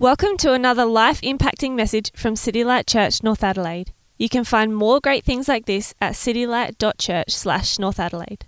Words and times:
Welcome 0.00 0.36
to 0.38 0.52
another 0.52 0.84
life 0.84 1.20
impacting 1.22 1.74
message 1.74 2.12
from 2.14 2.36
City 2.36 2.62
Light 2.62 2.86
Church, 2.86 3.20
North 3.24 3.42
Adelaide. 3.42 3.92
You 4.16 4.28
can 4.28 4.44
find 4.44 4.72
more 4.72 5.00
great 5.00 5.24
things 5.24 5.48
like 5.48 5.66
this 5.66 5.92
at 6.00 6.12
citylight.church 6.12 7.30
slash 7.30 7.80
North 7.80 7.98
Adelaide. 7.98 8.46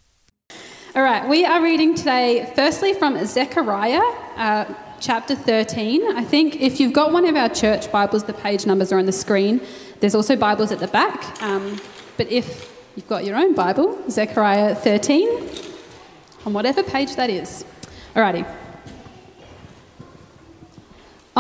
All 0.94 1.02
right, 1.02 1.28
we 1.28 1.44
are 1.44 1.60
reading 1.60 1.96
today, 1.96 2.52
firstly 2.54 2.94
from 2.94 3.26
Zechariah 3.26 4.00
uh, 4.36 4.72
chapter 5.00 5.34
13. 5.34 6.16
I 6.16 6.22
think 6.22 6.60
if 6.60 6.78
you've 6.78 6.92
got 6.92 7.10
one 7.10 7.26
of 7.26 7.34
our 7.34 7.48
church 7.48 7.91
Bibles, 7.91 8.23
the 8.23 8.32
page 8.32 8.64
numbers 8.64 8.93
are 8.93 9.01
on 9.01 9.07
the 9.07 9.12
screen. 9.12 9.61
There's 9.98 10.14
also 10.14 10.37
Bibles 10.37 10.71
at 10.71 10.79
the 10.79 10.87
back. 10.87 11.43
Um, 11.43 11.80
but 12.17 12.30
if 12.30 12.73
you've 12.95 13.09
got 13.09 13.25
your 13.25 13.35
own 13.35 13.57
Bible, 13.57 14.01
Zechariah 14.09 14.77
13, 14.77 15.29
on 16.46 16.53
whatever 16.53 16.85
page 16.85 17.17
that 17.17 17.29
is. 17.29 17.64
Alrighty. 18.14 18.46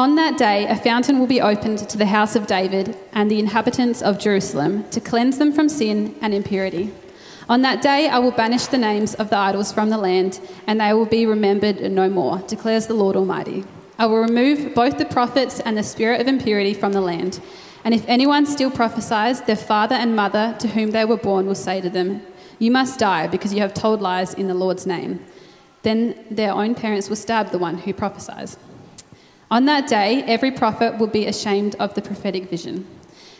On 0.00 0.14
that 0.14 0.38
day, 0.38 0.66
a 0.66 0.76
fountain 0.76 1.18
will 1.18 1.26
be 1.26 1.42
opened 1.42 1.86
to 1.90 1.98
the 1.98 2.06
house 2.06 2.34
of 2.34 2.46
David 2.46 2.96
and 3.12 3.30
the 3.30 3.38
inhabitants 3.38 4.00
of 4.00 4.18
Jerusalem 4.18 4.88
to 4.92 4.98
cleanse 4.98 5.36
them 5.36 5.52
from 5.52 5.68
sin 5.68 6.14
and 6.22 6.32
impurity. 6.32 6.90
On 7.50 7.60
that 7.60 7.82
day, 7.82 8.08
I 8.08 8.18
will 8.18 8.30
banish 8.30 8.64
the 8.64 8.78
names 8.78 9.12
of 9.16 9.28
the 9.28 9.36
idols 9.36 9.72
from 9.74 9.90
the 9.90 9.98
land, 9.98 10.40
and 10.66 10.80
they 10.80 10.94
will 10.94 11.04
be 11.04 11.26
remembered 11.26 11.82
no 11.92 12.08
more, 12.08 12.38
declares 12.48 12.86
the 12.86 12.94
Lord 12.94 13.14
Almighty. 13.14 13.62
I 13.98 14.06
will 14.06 14.22
remove 14.22 14.74
both 14.74 14.96
the 14.96 15.04
prophets 15.04 15.60
and 15.60 15.76
the 15.76 15.82
spirit 15.82 16.22
of 16.22 16.28
impurity 16.28 16.72
from 16.72 16.94
the 16.94 17.02
land. 17.02 17.38
And 17.84 17.92
if 17.92 18.08
anyone 18.08 18.46
still 18.46 18.70
prophesies, 18.70 19.42
their 19.42 19.54
father 19.54 19.96
and 19.96 20.16
mother 20.16 20.56
to 20.60 20.68
whom 20.68 20.92
they 20.92 21.04
were 21.04 21.18
born 21.18 21.44
will 21.46 21.54
say 21.54 21.82
to 21.82 21.90
them, 21.90 22.22
You 22.58 22.70
must 22.70 22.98
die 22.98 23.26
because 23.26 23.52
you 23.52 23.60
have 23.60 23.74
told 23.74 24.00
lies 24.00 24.32
in 24.32 24.48
the 24.48 24.54
Lord's 24.54 24.86
name. 24.86 25.22
Then 25.82 26.24
their 26.30 26.52
own 26.52 26.74
parents 26.74 27.10
will 27.10 27.16
stab 27.16 27.50
the 27.50 27.58
one 27.58 27.76
who 27.76 27.92
prophesies. 27.92 28.56
On 29.50 29.64
that 29.64 29.88
day, 29.88 30.22
every 30.24 30.50
prophet 30.52 30.98
will 30.98 31.08
be 31.08 31.26
ashamed 31.26 31.74
of 31.80 31.94
the 31.94 32.02
prophetic 32.02 32.48
vision. 32.48 32.86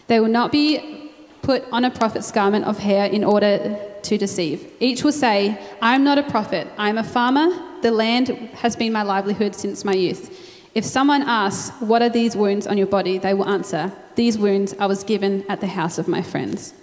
They 0.08 0.18
will 0.18 0.28
not 0.28 0.50
be 0.50 1.12
put 1.42 1.64
on 1.70 1.84
a 1.84 1.90
prophet's 1.90 2.32
garment 2.32 2.64
of 2.64 2.78
hair 2.78 3.06
in 3.06 3.22
order 3.24 3.78
to 4.02 4.18
deceive. 4.18 4.70
Each 4.80 5.04
will 5.04 5.12
say, 5.12 5.58
I 5.80 5.94
am 5.94 6.02
not 6.02 6.18
a 6.18 6.22
prophet, 6.24 6.66
I 6.76 6.88
am 6.88 6.98
a 6.98 7.04
farmer. 7.04 7.48
The 7.82 7.90
land 7.90 8.28
has 8.54 8.76
been 8.76 8.92
my 8.92 9.02
livelihood 9.02 9.54
since 9.54 9.84
my 9.84 9.92
youth. 9.92 10.36
If 10.74 10.84
someone 10.84 11.22
asks, 11.22 11.74
What 11.80 12.02
are 12.02 12.08
these 12.08 12.36
wounds 12.36 12.66
on 12.66 12.76
your 12.76 12.86
body? 12.86 13.18
they 13.18 13.34
will 13.34 13.48
answer, 13.48 13.92
These 14.16 14.36
wounds 14.36 14.74
I 14.78 14.86
was 14.86 15.04
given 15.04 15.44
at 15.48 15.60
the 15.60 15.66
house 15.68 15.98
of 15.98 16.08
my 16.08 16.22
friends. 16.22 16.74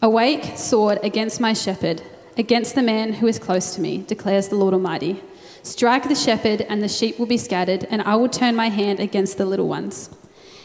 Awake, 0.00 0.56
sword, 0.56 0.98
against 1.02 1.40
my 1.40 1.52
shepherd, 1.52 2.02
against 2.36 2.74
the 2.74 2.82
man 2.82 3.14
who 3.14 3.26
is 3.26 3.38
close 3.38 3.74
to 3.74 3.80
me, 3.80 4.04
declares 4.06 4.48
the 4.48 4.56
Lord 4.56 4.74
Almighty. 4.74 5.22
Strike 5.62 6.08
the 6.08 6.14
shepherd, 6.14 6.62
and 6.62 6.82
the 6.82 6.88
sheep 6.88 7.18
will 7.18 7.26
be 7.26 7.38
scattered, 7.38 7.86
and 7.90 8.02
I 8.02 8.16
will 8.16 8.28
turn 8.28 8.56
my 8.56 8.68
hand 8.68 8.98
against 8.98 9.38
the 9.38 9.46
little 9.46 9.68
ones. 9.68 10.10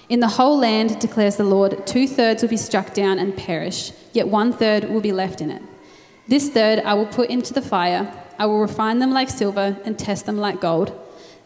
In 0.09 0.21
the 0.21 0.27
whole 0.27 0.57
land, 0.57 0.99
declares 0.99 1.35
the 1.35 1.43
Lord, 1.43 1.85
two 1.85 2.07
thirds 2.07 2.41
will 2.41 2.49
be 2.49 2.57
struck 2.57 2.93
down 2.93 3.19
and 3.19 3.35
perish, 3.35 3.91
yet 4.13 4.27
one 4.27 4.51
third 4.53 4.89
will 4.89 5.01
be 5.01 5.11
left 5.11 5.41
in 5.41 5.51
it. 5.51 5.61
This 6.27 6.49
third 6.49 6.79
I 6.79 6.93
will 6.95 7.05
put 7.05 7.29
into 7.29 7.53
the 7.53 7.61
fire. 7.61 8.11
I 8.39 8.45
will 8.47 8.59
refine 8.59 8.99
them 8.99 9.11
like 9.11 9.29
silver 9.29 9.77
and 9.85 9.99
test 9.99 10.25
them 10.25 10.37
like 10.37 10.61
gold. 10.61 10.97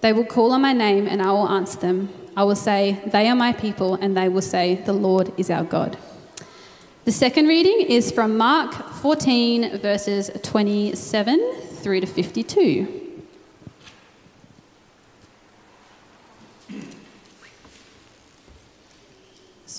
They 0.02 0.14
will 0.14 0.26
call 0.26 0.54
on 0.54 0.62
my 0.62 0.74
name, 0.74 1.08
and 1.08 1.22
I 1.22 1.32
will 1.32 1.50
answer 1.50 1.80
them. 1.80 2.10
I 2.38 2.44
will 2.44 2.56
say, 2.56 3.02
They 3.08 3.28
are 3.28 3.36
my 3.36 3.52
people, 3.52 3.96
and 3.96 4.16
they 4.16 4.30
will 4.30 4.42
say, 4.42 4.76
The 4.76 4.94
Lord 4.94 5.34
is 5.38 5.50
our 5.50 5.64
God. 5.66 5.98
The 7.04 7.12
second 7.12 7.48
reading 7.48 7.82
is 7.82 8.12
from 8.12 8.38
Mark 8.38 8.74
14, 8.74 9.80
verses 9.80 10.30
27 10.44 11.54
through 11.82 12.02
to 12.02 12.08
52. 12.08 13.01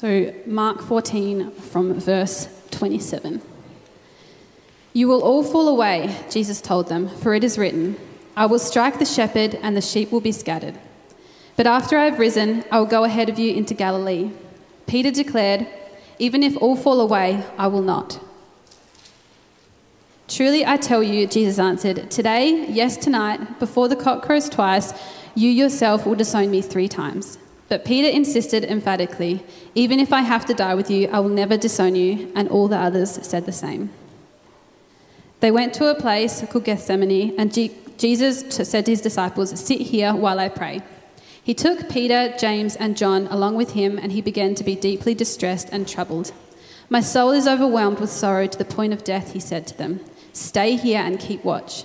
So, 0.02 0.34
Mark 0.46 0.82
14 0.82 1.52
from 1.52 1.94
verse 2.00 2.48
27. 2.72 3.40
You 4.92 5.06
will 5.06 5.22
all 5.22 5.44
fall 5.44 5.68
away, 5.68 6.16
Jesus 6.28 6.60
told 6.60 6.88
them, 6.88 7.08
for 7.08 7.34
it 7.34 7.44
is 7.44 7.56
written, 7.56 7.96
I 8.36 8.46
will 8.46 8.58
strike 8.58 8.98
the 8.98 9.04
shepherd, 9.04 9.54
and 9.62 9.76
the 9.76 9.80
sheep 9.80 10.10
will 10.10 10.20
be 10.20 10.32
scattered. 10.32 10.76
But 11.54 11.68
after 11.68 11.96
I 11.96 12.06
have 12.06 12.18
risen, 12.18 12.64
I 12.68 12.80
will 12.80 12.86
go 12.86 13.04
ahead 13.04 13.28
of 13.28 13.38
you 13.38 13.54
into 13.54 13.74
Galilee. 13.74 14.32
Peter 14.88 15.12
declared, 15.12 15.68
Even 16.18 16.42
if 16.42 16.56
all 16.56 16.74
fall 16.74 17.00
away, 17.00 17.44
I 17.56 17.68
will 17.68 17.82
not. 17.82 18.18
Truly 20.26 20.66
I 20.66 20.78
tell 20.78 21.04
you, 21.04 21.28
Jesus 21.28 21.60
answered, 21.60 22.10
Today, 22.10 22.66
yes, 22.68 22.96
tonight, 22.96 23.60
before 23.60 23.86
the 23.86 23.94
cock 23.94 24.24
crows 24.24 24.48
twice, 24.48 24.92
you 25.36 25.48
yourself 25.48 26.04
will 26.04 26.16
disown 26.16 26.50
me 26.50 26.60
three 26.60 26.88
times. 26.88 27.38
But 27.68 27.84
Peter 27.84 28.08
insisted 28.08 28.64
emphatically, 28.64 29.42
Even 29.74 30.00
if 30.00 30.12
I 30.12 30.20
have 30.20 30.44
to 30.46 30.54
die 30.54 30.74
with 30.74 30.90
you, 30.90 31.08
I 31.08 31.20
will 31.20 31.30
never 31.30 31.56
disown 31.56 31.94
you. 31.94 32.30
And 32.34 32.48
all 32.48 32.68
the 32.68 32.76
others 32.78 33.18
said 33.26 33.46
the 33.46 33.52
same. 33.52 33.90
They 35.40 35.50
went 35.50 35.74
to 35.74 35.90
a 35.90 36.00
place 36.00 36.44
called 36.48 36.64
Gethsemane, 36.64 37.34
and 37.38 37.52
Jesus 37.98 38.54
said 38.54 38.84
to 38.84 38.92
his 38.92 39.00
disciples, 39.00 39.58
Sit 39.58 39.80
here 39.80 40.14
while 40.14 40.38
I 40.38 40.48
pray. 40.48 40.82
He 41.42 41.54
took 41.54 41.88
Peter, 41.88 42.32
James, 42.38 42.76
and 42.76 42.96
John 42.96 43.26
along 43.26 43.56
with 43.56 43.72
him, 43.72 43.98
and 43.98 44.12
he 44.12 44.20
began 44.20 44.54
to 44.54 44.62
be 44.62 44.76
deeply 44.76 45.14
distressed 45.14 45.68
and 45.72 45.88
troubled. 45.88 46.32
My 46.88 47.00
soul 47.00 47.32
is 47.32 47.48
overwhelmed 47.48 47.98
with 47.98 48.10
sorrow 48.10 48.46
to 48.46 48.58
the 48.58 48.64
point 48.64 48.92
of 48.92 49.02
death, 49.02 49.32
he 49.32 49.40
said 49.40 49.66
to 49.66 49.76
them. 49.76 50.00
Stay 50.32 50.76
here 50.76 51.00
and 51.00 51.18
keep 51.18 51.44
watch. 51.44 51.84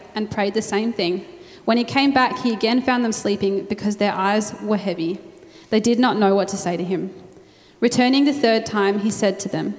and 0.15 0.31
prayed 0.31 0.53
the 0.53 0.61
same 0.61 0.93
thing. 0.93 1.25
When 1.65 1.77
he 1.77 1.83
came 1.83 2.11
back, 2.11 2.39
he 2.39 2.53
again 2.53 2.81
found 2.81 3.05
them 3.05 3.11
sleeping 3.11 3.65
because 3.65 3.97
their 3.97 4.13
eyes 4.13 4.53
were 4.61 4.77
heavy. 4.77 5.19
They 5.69 5.79
did 5.79 5.99
not 5.99 6.17
know 6.17 6.35
what 6.35 6.47
to 6.49 6.57
say 6.57 6.75
to 6.77 6.83
him. 6.83 7.13
Returning 7.79 8.25
the 8.25 8.33
third 8.33 8.65
time, 8.65 8.99
he 8.99 9.11
said 9.11 9.39
to 9.41 9.49
them, 9.49 9.75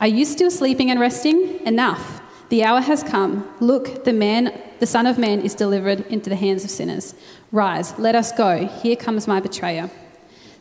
Are 0.00 0.06
you 0.06 0.24
still 0.24 0.50
sleeping 0.50 0.90
and 0.90 0.98
resting? 0.98 1.64
Enough. 1.66 2.22
The 2.48 2.64
hour 2.64 2.80
has 2.80 3.02
come. 3.02 3.48
Look, 3.60 4.04
the 4.04 4.12
man, 4.12 4.58
the 4.78 4.86
Son 4.86 5.06
of 5.06 5.18
Man, 5.18 5.40
is 5.42 5.54
delivered 5.54 6.00
into 6.06 6.30
the 6.30 6.36
hands 6.36 6.64
of 6.64 6.70
sinners. 6.70 7.14
Rise, 7.52 7.98
let 7.98 8.14
us 8.14 8.32
go. 8.32 8.66
Here 8.66 8.96
comes 8.96 9.28
my 9.28 9.38
betrayer. 9.38 9.90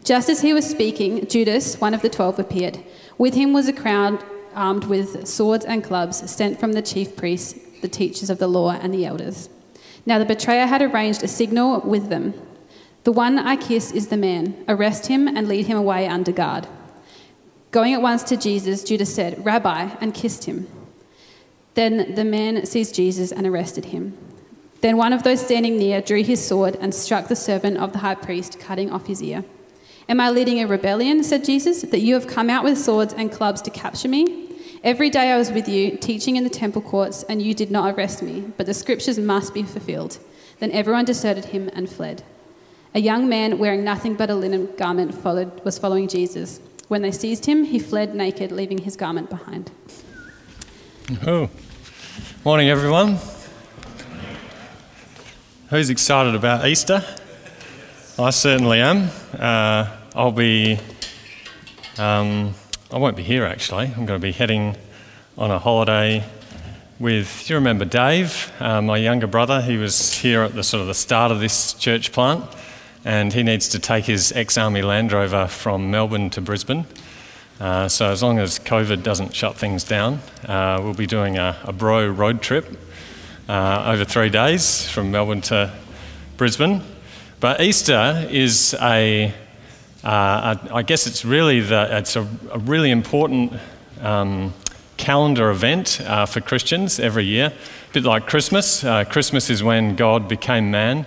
Just 0.03 0.29
as 0.29 0.41
he 0.41 0.53
was 0.53 0.69
speaking, 0.69 1.27
Judas, 1.27 1.79
one 1.79 1.93
of 1.93 2.01
the 2.01 2.09
twelve, 2.09 2.39
appeared. 2.39 2.83
With 3.17 3.33
him 3.33 3.53
was 3.53 3.67
a 3.67 3.73
crowd 3.73 4.23
armed 4.53 4.85
with 4.85 5.27
swords 5.27 5.65
and 5.65 5.83
clubs, 5.83 6.29
sent 6.29 6.59
from 6.59 6.73
the 6.73 6.81
chief 6.81 7.15
priests, 7.15 7.57
the 7.81 7.87
teachers 7.87 8.29
of 8.29 8.39
the 8.39 8.47
law, 8.47 8.71
and 8.71 8.93
the 8.93 9.05
elders. 9.05 9.49
Now 10.05 10.19
the 10.19 10.25
betrayer 10.25 10.65
had 10.65 10.81
arranged 10.81 11.23
a 11.23 11.27
signal 11.27 11.81
with 11.81 12.09
them. 12.09 12.33
The 13.03 13.11
one 13.11 13.37
I 13.39 13.55
kiss 13.55 13.91
is 13.91 14.07
the 14.07 14.17
man. 14.17 14.63
Arrest 14.67 15.07
him 15.07 15.27
and 15.27 15.47
lead 15.47 15.67
him 15.67 15.77
away 15.77 16.07
under 16.07 16.31
guard. 16.31 16.67
Going 17.71 17.93
at 17.93 18.01
once 18.01 18.23
to 18.23 18.37
Jesus, 18.37 18.83
Judas 18.83 19.13
said, 19.13 19.45
Rabbi, 19.45 19.89
and 19.99 20.13
kissed 20.13 20.45
him. 20.45 20.67
Then 21.73 22.15
the 22.15 22.25
man 22.25 22.65
seized 22.65 22.95
Jesus 22.95 23.31
and 23.31 23.45
arrested 23.45 23.85
him. 23.85 24.17
Then 24.81 24.97
one 24.97 25.13
of 25.13 25.23
those 25.23 25.41
standing 25.41 25.77
near 25.77 26.01
drew 26.01 26.23
his 26.23 26.45
sword 26.45 26.77
and 26.79 26.93
struck 26.93 27.27
the 27.27 27.35
servant 27.35 27.77
of 27.77 27.93
the 27.93 27.99
high 27.99 28.15
priest, 28.15 28.59
cutting 28.59 28.91
off 28.91 29.07
his 29.07 29.21
ear. 29.21 29.43
Am 30.09 30.21
I 30.21 30.29
leading 30.29 30.61
a 30.61 30.67
rebellion, 30.67 31.23
said 31.23 31.43
Jesus, 31.43 31.81
that 31.81 31.99
you 31.99 32.13
have 32.13 32.27
come 32.27 32.49
out 32.49 32.63
with 32.63 32.77
swords 32.77 33.13
and 33.13 33.31
clubs 33.31 33.61
to 33.63 33.69
capture 33.69 34.07
me? 34.07 34.46
Every 34.87 35.09
day 35.09 35.33
I 35.33 35.37
was 35.37 35.51
with 35.51 35.67
you, 35.67 35.97
teaching 35.97 36.37
in 36.37 36.45
the 36.45 36.49
temple 36.49 36.81
courts, 36.81 37.23
and 37.23 37.41
you 37.41 37.53
did 37.53 37.69
not 37.69 37.93
arrest 37.93 38.23
me, 38.23 38.53
but 38.55 38.65
the 38.65 38.73
scriptures 38.73 39.19
must 39.19 39.53
be 39.53 39.61
fulfilled. 39.63 40.17
Then 40.59 40.71
everyone 40.71 41.03
deserted 41.03 41.43
him 41.43 41.69
and 41.73 41.89
fled. 41.89 42.23
A 42.95 43.01
young 43.01 43.27
man 43.27 43.57
wearing 43.57 43.83
nothing 43.83 44.13
but 44.13 44.29
a 44.29 44.33
linen 44.33 44.69
garment 44.77 45.13
followed, 45.13 45.61
was 45.65 45.77
following 45.77 46.07
Jesus. 46.07 46.61
When 46.87 47.01
they 47.01 47.11
seized 47.11 47.47
him, 47.47 47.65
he 47.65 47.79
fled 47.79 48.15
naked, 48.15 48.53
leaving 48.53 48.77
his 48.77 48.95
garment 48.95 49.29
behind. 49.29 49.71
Oh, 51.27 51.49
morning, 52.45 52.69
everyone. 52.69 53.17
Who's 55.69 55.89
excited 55.89 56.33
about 56.33 56.65
Easter? 56.65 57.03
I 58.17 58.29
certainly 58.29 58.79
am. 58.79 59.09
Uh, 59.37 59.97
I'll 60.15 60.31
be. 60.31 60.79
Um, 61.97 62.53
I 62.89 62.97
won't 62.99 63.17
be 63.17 63.23
here 63.23 63.43
actually. 63.43 63.87
I'm 63.87 64.05
going 64.05 64.19
to 64.19 64.25
be 64.25 64.31
heading 64.31 64.77
on 65.37 65.51
a 65.51 65.59
holiday 65.59 66.23
with, 66.99 67.49
you 67.49 67.57
remember 67.57 67.83
Dave, 67.83 68.49
uh, 68.61 68.81
my 68.81 68.95
younger 68.95 69.27
brother? 69.27 69.61
He 69.61 69.75
was 69.75 70.13
here 70.13 70.41
at 70.41 70.55
the 70.55 70.63
sort 70.63 70.79
of 70.79 70.87
the 70.87 70.93
start 70.93 71.29
of 71.29 71.41
this 71.41 71.73
church 71.73 72.13
plant, 72.13 72.45
and 73.03 73.33
he 73.33 73.43
needs 73.43 73.67
to 73.69 73.79
take 73.79 74.05
his 74.05 74.31
ex 74.31 74.57
army 74.57 74.81
Land 74.81 75.11
Rover 75.11 75.47
from 75.47 75.91
Melbourne 75.91 76.29
to 76.29 76.39
Brisbane. 76.39 76.85
Uh, 77.59 77.89
so, 77.89 78.09
as 78.09 78.23
long 78.23 78.39
as 78.39 78.57
COVID 78.57 79.03
doesn't 79.03 79.35
shut 79.35 79.57
things 79.57 79.83
down, 79.83 80.21
uh, 80.47 80.79
we'll 80.81 80.93
be 80.93 81.07
doing 81.07 81.37
a, 81.37 81.57
a 81.65 81.73
bro 81.73 82.07
road 82.07 82.41
trip 82.41 82.65
uh, 83.49 83.83
over 83.85 84.05
three 84.05 84.29
days 84.29 84.87
from 84.87 85.11
Melbourne 85.11 85.41
to 85.41 85.73
Brisbane. 86.37 86.81
But 87.41 87.59
Easter 87.59 88.25
is 88.31 88.75
a, 88.81 89.33
uh, 90.07 90.55
I 90.71 90.83
guess 90.83 91.05
it's 91.05 91.25
really 91.25 91.59
the, 91.59 91.97
it's 91.97 92.15
a, 92.15 92.21
a 92.53 92.59
really 92.59 92.91
important 92.91 93.51
um, 94.01 94.53
calendar 94.95 95.49
event 95.49 95.99
uh, 95.99 96.25
for 96.25 96.39
Christians 96.39 96.97
every 96.97 97.25
year. 97.25 97.47
A 97.47 97.93
bit 97.93 98.03
like 98.05 98.25
Christmas. 98.25 98.85
Uh, 98.85 99.03
Christmas 99.03 99.49
is 99.49 99.61
when 99.61 99.97
God 99.97 100.29
became 100.29 100.71
man, 100.71 101.05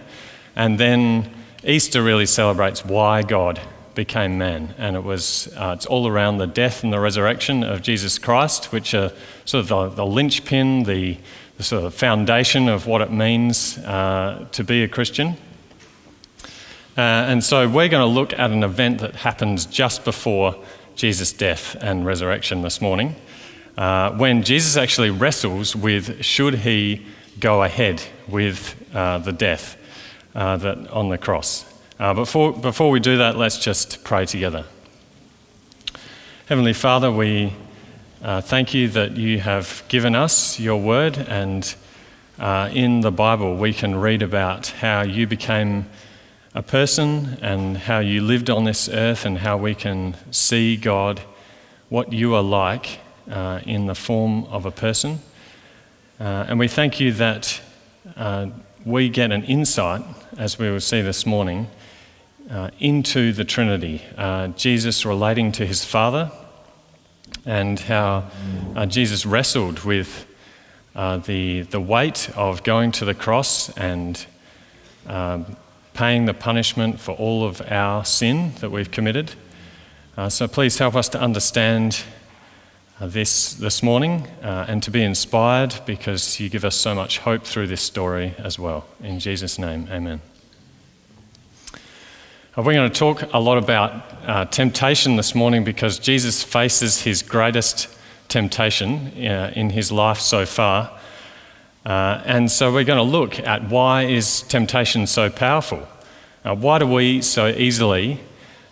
and 0.54 0.78
then 0.78 1.30
Easter 1.64 2.02
really 2.02 2.26
celebrates 2.26 2.84
why 2.84 3.22
God 3.22 3.58
became 3.94 4.36
man, 4.36 4.74
and 4.76 4.96
it 4.96 5.02
was 5.02 5.50
uh, 5.56 5.72
it's 5.74 5.86
all 5.86 6.06
around 6.06 6.36
the 6.36 6.46
death 6.46 6.84
and 6.84 6.92
the 6.92 7.00
resurrection 7.00 7.64
of 7.64 7.80
Jesus 7.80 8.18
Christ, 8.18 8.70
which 8.70 8.92
are 8.92 9.12
sort 9.46 9.62
of 9.62 9.68
the, 9.68 9.88
the 9.88 10.06
linchpin, 10.06 10.82
the, 10.82 11.16
the 11.56 11.62
sort 11.62 11.84
of 11.84 11.94
foundation 11.94 12.68
of 12.68 12.86
what 12.86 13.00
it 13.00 13.10
means 13.10 13.78
uh, 13.78 14.46
to 14.52 14.62
be 14.62 14.82
a 14.82 14.88
Christian. 14.88 15.38
Uh, 17.00 17.24
and 17.30 17.42
so 17.42 17.66
we're 17.66 17.88
going 17.88 18.06
to 18.06 18.14
look 18.20 18.34
at 18.34 18.50
an 18.50 18.62
event 18.62 18.98
that 18.98 19.16
happens 19.16 19.64
just 19.64 20.04
before 20.04 20.54
Jesus' 20.96 21.32
death 21.32 21.74
and 21.80 22.04
resurrection 22.04 22.60
this 22.60 22.82
morning 22.82 23.16
uh, 23.78 24.10
when 24.18 24.42
Jesus 24.42 24.76
actually 24.76 25.08
wrestles 25.08 25.74
with 25.74 26.22
should 26.22 26.56
he 26.56 27.06
go 27.38 27.62
ahead 27.62 28.02
with 28.28 28.76
uh, 28.94 29.16
the 29.16 29.32
death 29.32 29.78
that, 30.34 30.90
on 30.90 31.08
the 31.08 31.16
cross. 31.16 31.64
Before, 31.98 32.52
before 32.52 32.90
we 32.90 33.00
do 33.00 33.16
that, 33.16 33.34
let's 33.34 33.58
just 33.58 34.04
pray 34.04 34.26
together. 34.26 34.66
Heavenly 36.48 36.74
Father, 36.74 37.10
we 37.10 37.54
uh, 38.22 38.42
thank 38.42 38.74
you 38.74 38.88
that 38.88 39.16
you 39.16 39.38
have 39.38 39.84
given 39.88 40.14
us 40.14 40.60
your 40.60 40.78
word, 40.78 41.16
and 41.16 41.74
uh, 42.38 42.68
in 42.74 43.00
the 43.00 43.10
Bible 43.10 43.56
we 43.56 43.72
can 43.72 43.98
read 43.98 44.20
about 44.20 44.66
how 44.66 45.00
you 45.00 45.26
became 45.26 45.86
a 46.54 46.62
person 46.62 47.38
and 47.40 47.76
how 47.76 48.00
you 48.00 48.20
lived 48.20 48.50
on 48.50 48.64
this 48.64 48.88
earth, 48.88 49.24
and 49.24 49.38
how 49.38 49.56
we 49.56 49.74
can 49.74 50.16
see, 50.32 50.76
God, 50.76 51.20
what 51.88 52.12
you 52.12 52.34
are 52.34 52.42
like 52.42 52.98
uh, 53.30 53.60
in 53.64 53.86
the 53.86 53.94
form 53.94 54.44
of 54.44 54.66
a 54.66 54.70
person. 54.70 55.20
Uh, 56.18 56.46
and 56.48 56.58
we 56.58 56.66
thank 56.66 56.98
you 56.98 57.12
that 57.12 57.60
uh, 58.16 58.48
we 58.84 59.08
get 59.08 59.30
an 59.30 59.44
insight, 59.44 60.02
as 60.36 60.58
we 60.58 60.68
will 60.70 60.80
see 60.80 61.00
this 61.02 61.24
morning, 61.24 61.68
uh, 62.50 62.70
into 62.80 63.32
the 63.32 63.44
Trinity. 63.44 64.02
Uh, 64.18 64.48
Jesus 64.48 65.06
relating 65.06 65.52
to 65.52 65.64
his 65.64 65.84
Father, 65.84 66.32
and 67.46 67.78
how 67.78 68.28
uh, 68.74 68.86
Jesus 68.86 69.24
wrestled 69.24 69.84
with 69.84 70.26
the, 70.94 71.62
the 71.70 71.80
weight 71.80 72.28
of 72.36 72.64
going 72.64 72.90
to 72.92 73.04
the 73.04 73.14
cross 73.14 73.70
and 73.76 74.26
um, 75.06 75.56
paying 75.94 76.24
the 76.24 76.34
punishment 76.34 77.00
for 77.00 77.12
all 77.12 77.44
of 77.44 77.60
our 77.70 78.04
sin 78.04 78.52
that 78.60 78.70
we've 78.70 78.90
committed. 78.90 79.32
so 80.28 80.46
please 80.46 80.78
help 80.78 80.94
us 80.94 81.08
to 81.08 81.20
understand 81.20 82.02
uh, 83.00 83.06
this, 83.06 83.54
this 83.54 83.82
morning 83.82 84.28
uh, 84.42 84.66
and 84.68 84.82
to 84.82 84.90
be 84.90 85.02
inspired 85.02 85.74
because 85.86 86.38
you 86.38 86.50
give 86.50 86.66
us 86.66 86.76
so 86.76 86.94
much 86.94 87.16
hope 87.20 87.44
through 87.44 87.66
this 87.66 87.80
story 87.80 88.34
as 88.36 88.58
well. 88.58 88.86
In 89.02 89.18
Jesus' 89.18 89.58
name, 89.58 89.88
amen. 89.90 90.20
Uh, 91.72 91.78
we're 92.62 92.74
going 92.74 92.90
to 92.90 92.98
talk 92.98 93.22
a 93.32 93.40
lot 93.40 93.56
about 93.56 94.04
uh, 94.26 94.44
temptation 94.44 95.16
this 95.16 95.34
morning 95.34 95.64
because 95.64 95.98
Jesus 95.98 96.42
faces 96.42 97.00
his 97.00 97.22
greatest 97.22 97.88
temptation 98.28 99.26
uh, 99.26 99.50
in 99.56 99.70
his 99.70 99.90
life 99.90 100.20
so 100.20 100.44
far. 100.44 100.99
Uh, 101.84 102.22
and 102.26 102.50
so 102.50 102.72
we're 102.72 102.84
going 102.84 102.98
to 102.98 103.02
look 103.18 103.38
at 103.38 103.68
why 103.68 104.04
is 104.04 104.42
temptation 104.42 105.06
so 105.06 105.30
powerful? 105.30 105.86
why 106.42 106.78
do 106.78 106.86
we 106.86 107.20
so 107.20 107.48
easily 107.48 108.18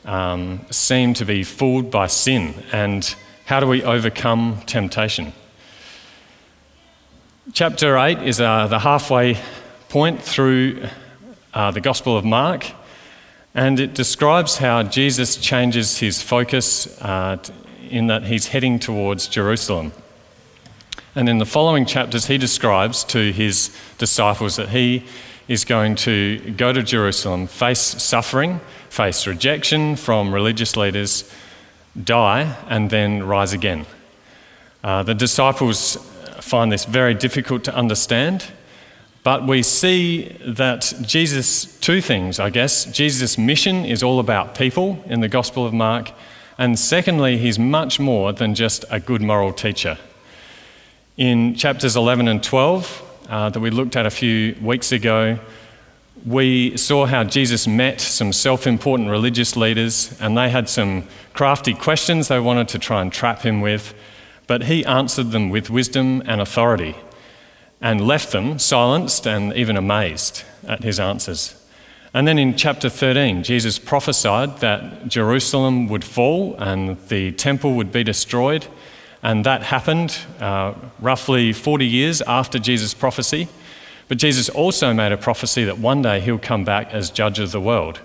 um, 0.06 0.60
seem 0.70 1.12
to 1.12 1.24
be 1.26 1.44
fooled 1.44 1.90
by 1.90 2.06
sin 2.06 2.54
and 2.72 3.14
how 3.44 3.60
do 3.60 3.66
we 3.66 3.82
overcome 3.82 4.60
temptation? 4.66 5.32
Chapter 7.54 7.96
8 7.96 8.18
is 8.22 8.42
uh, 8.42 8.66
the 8.66 8.78
halfway 8.78 9.38
point 9.88 10.22
through 10.22 10.86
uh, 11.54 11.70
the 11.70 11.80
Gospel 11.80 12.18
of 12.18 12.26
Mark, 12.26 12.66
and 13.54 13.80
it 13.80 13.94
describes 13.94 14.58
how 14.58 14.82
Jesus 14.82 15.38
changes 15.38 15.96
his 15.96 16.20
focus 16.20 17.00
uh, 17.00 17.38
in 17.88 18.08
that 18.08 18.24
he's 18.24 18.48
heading 18.48 18.78
towards 18.78 19.28
Jerusalem. 19.28 19.92
And 21.18 21.28
in 21.28 21.38
the 21.38 21.46
following 21.46 21.84
chapters, 21.84 22.26
he 22.26 22.38
describes 22.38 23.02
to 23.06 23.32
his 23.32 23.76
disciples 23.98 24.54
that 24.54 24.68
he 24.68 25.02
is 25.48 25.64
going 25.64 25.96
to 25.96 26.38
go 26.52 26.72
to 26.72 26.80
Jerusalem, 26.80 27.48
face 27.48 27.80
suffering, 27.80 28.60
face 28.88 29.26
rejection 29.26 29.96
from 29.96 30.32
religious 30.32 30.76
leaders, 30.76 31.28
die, 32.00 32.56
and 32.68 32.88
then 32.90 33.24
rise 33.24 33.52
again. 33.52 33.84
Uh, 34.84 35.02
the 35.02 35.12
disciples 35.12 35.96
find 36.40 36.70
this 36.70 36.84
very 36.84 37.14
difficult 37.14 37.64
to 37.64 37.74
understand, 37.74 38.52
but 39.24 39.44
we 39.44 39.64
see 39.64 40.36
that 40.46 40.94
Jesus, 41.02 41.80
two 41.80 42.00
things, 42.00 42.38
I 42.38 42.50
guess. 42.50 42.84
Jesus' 42.84 43.36
mission 43.36 43.84
is 43.84 44.04
all 44.04 44.20
about 44.20 44.54
people 44.54 45.02
in 45.06 45.20
the 45.20 45.28
Gospel 45.28 45.66
of 45.66 45.74
Mark, 45.74 46.12
and 46.58 46.78
secondly, 46.78 47.38
he's 47.38 47.58
much 47.58 47.98
more 47.98 48.32
than 48.32 48.54
just 48.54 48.84
a 48.88 49.00
good 49.00 49.20
moral 49.20 49.52
teacher. 49.52 49.98
In 51.18 51.56
chapters 51.56 51.96
11 51.96 52.28
and 52.28 52.40
12, 52.40 53.26
uh, 53.28 53.50
that 53.50 53.58
we 53.58 53.70
looked 53.70 53.96
at 53.96 54.06
a 54.06 54.10
few 54.10 54.54
weeks 54.62 54.92
ago, 54.92 55.40
we 56.24 56.76
saw 56.76 57.06
how 57.06 57.24
Jesus 57.24 57.66
met 57.66 58.00
some 58.00 58.32
self 58.32 58.68
important 58.68 59.10
religious 59.10 59.56
leaders, 59.56 60.16
and 60.20 60.38
they 60.38 60.48
had 60.48 60.68
some 60.68 61.08
crafty 61.32 61.74
questions 61.74 62.28
they 62.28 62.38
wanted 62.38 62.68
to 62.68 62.78
try 62.78 63.02
and 63.02 63.12
trap 63.12 63.42
him 63.42 63.60
with, 63.60 63.94
but 64.46 64.62
he 64.62 64.84
answered 64.84 65.32
them 65.32 65.50
with 65.50 65.70
wisdom 65.70 66.22
and 66.24 66.40
authority 66.40 66.94
and 67.80 68.06
left 68.06 68.30
them 68.30 68.60
silenced 68.60 69.26
and 69.26 69.52
even 69.54 69.76
amazed 69.76 70.44
at 70.68 70.84
his 70.84 71.00
answers. 71.00 71.60
And 72.14 72.28
then 72.28 72.38
in 72.38 72.54
chapter 72.54 72.88
13, 72.88 73.42
Jesus 73.42 73.76
prophesied 73.80 74.58
that 74.58 75.08
Jerusalem 75.08 75.88
would 75.88 76.04
fall 76.04 76.54
and 76.60 76.96
the 77.08 77.32
temple 77.32 77.74
would 77.74 77.90
be 77.90 78.04
destroyed. 78.04 78.68
And 79.22 79.44
that 79.44 79.62
happened 79.64 80.16
uh, 80.40 80.74
roughly 81.00 81.52
40 81.52 81.86
years 81.86 82.22
after 82.22 82.58
Jesus' 82.58 82.94
prophecy. 82.94 83.48
But 84.06 84.18
Jesus 84.18 84.48
also 84.48 84.94
made 84.94 85.12
a 85.12 85.16
prophecy 85.16 85.64
that 85.64 85.78
one 85.78 86.02
day 86.02 86.20
he'll 86.20 86.38
come 86.38 86.64
back 86.64 86.92
as 86.92 87.10
judge 87.10 87.38
of 87.38 87.52
the 87.52 87.60
world. 87.60 88.00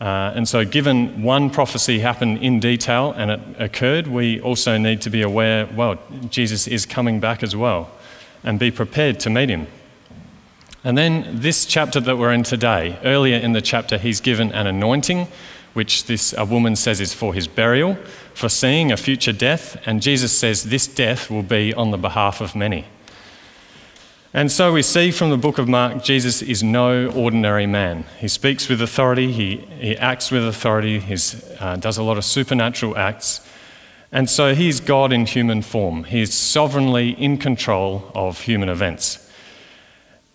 Uh, 0.00 0.32
and 0.34 0.48
so, 0.48 0.64
given 0.64 1.22
one 1.22 1.50
prophecy 1.50 2.00
happened 2.00 2.38
in 2.38 2.60
detail 2.60 3.12
and 3.16 3.30
it 3.30 3.40
occurred, 3.58 4.06
we 4.06 4.40
also 4.40 4.76
need 4.76 5.00
to 5.00 5.10
be 5.10 5.22
aware 5.22 5.66
well, 5.74 5.98
Jesus 6.28 6.66
is 6.66 6.84
coming 6.84 7.20
back 7.20 7.42
as 7.42 7.56
well 7.56 7.90
and 8.42 8.58
be 8.58 8.70
prepared 8.70 9.18
to 9.20 9.30
meet 9.30 9.48
him. 9.48 9.66
And 10.82 10.98
then, 10.98 11.40
this 11.40 11.64
chapter 11.64 12.00
that 12.00 12.18
we're 12.18 12.32
in 12.32 12.42
today, 12.42 12.98
earlier 13.02 13.38
in 13.38 13.52
the 13.52 13.62
chapter, 13.62 13.96
he's 13.96 14.20
given 14.20 14.52
an 14.52 14.66
anointing, 14.66 15.28
which 15.74 16.06
this 16.06 16.32
a 16.38 16.44
woman 16.44 16.76
says 16.76 17.00
is 17.00 17.12
for 17.12 17.34
his 17.34 17.46
burial, 17.46 17.96
foreseeing 18.32 18.90
a 18.90 18.96
future 18.96 19.32
death. 19.32 19.76
And 19.86 20.00
Jesus 20.00 20.32
says 20.32 20.64
this 20.64 20.86
death 20.86 21.30
will 21.30 21.42
be 21.42 21.74
on 21.74 21.90
the 21.90 21.98
behalf 21.98 22.40
of 22.40 22.56
many. 22.56 22.86
And 24.32 24.50
so 24.50 24.72
we 24.72 24.82
see 24.82 25.12
from 25.12 25.30
the 25.30 25.36
book 25.36 25.58
of 25.58 25.68
Mark, 25.68 26.02
Jesus 26.02 26.42
is 26.42 26.60
no 26.60 27.08
ordinary 27.10 27.66
man. 27.66 28.04
He 28.18 28.26
speaks 28.26 28.68
with 28.68 28.82
authority, 28.82 29.30
he, 29.30 29.58
he 29.78 29.96
acts 29.96 30.32
with 30.32 30.44
authority, 30.44 30.98
he 30.98 31.16
uh, 31.60 31.76
does 31.76 31.98
a 31.98 32.02
lot 32.02 32.18
of 32.18 32.24
supernatural 32.24 32.96
acts. 32.98 33.46
And 34.10 34.28
so 34.28 34.54
he's 34.54 34.80
God 34.80 35.12
in 35.12 35.26
human 35.26 35.62
form. 35.62 36.02
He 36.02 36.20
is 36.20 36.34
sovereignly 36.34 37.10
in 37.10 37.38
control 37.38 38.10
of 38.12 38.40
human 38.40 38.68
events. 38.68 39.30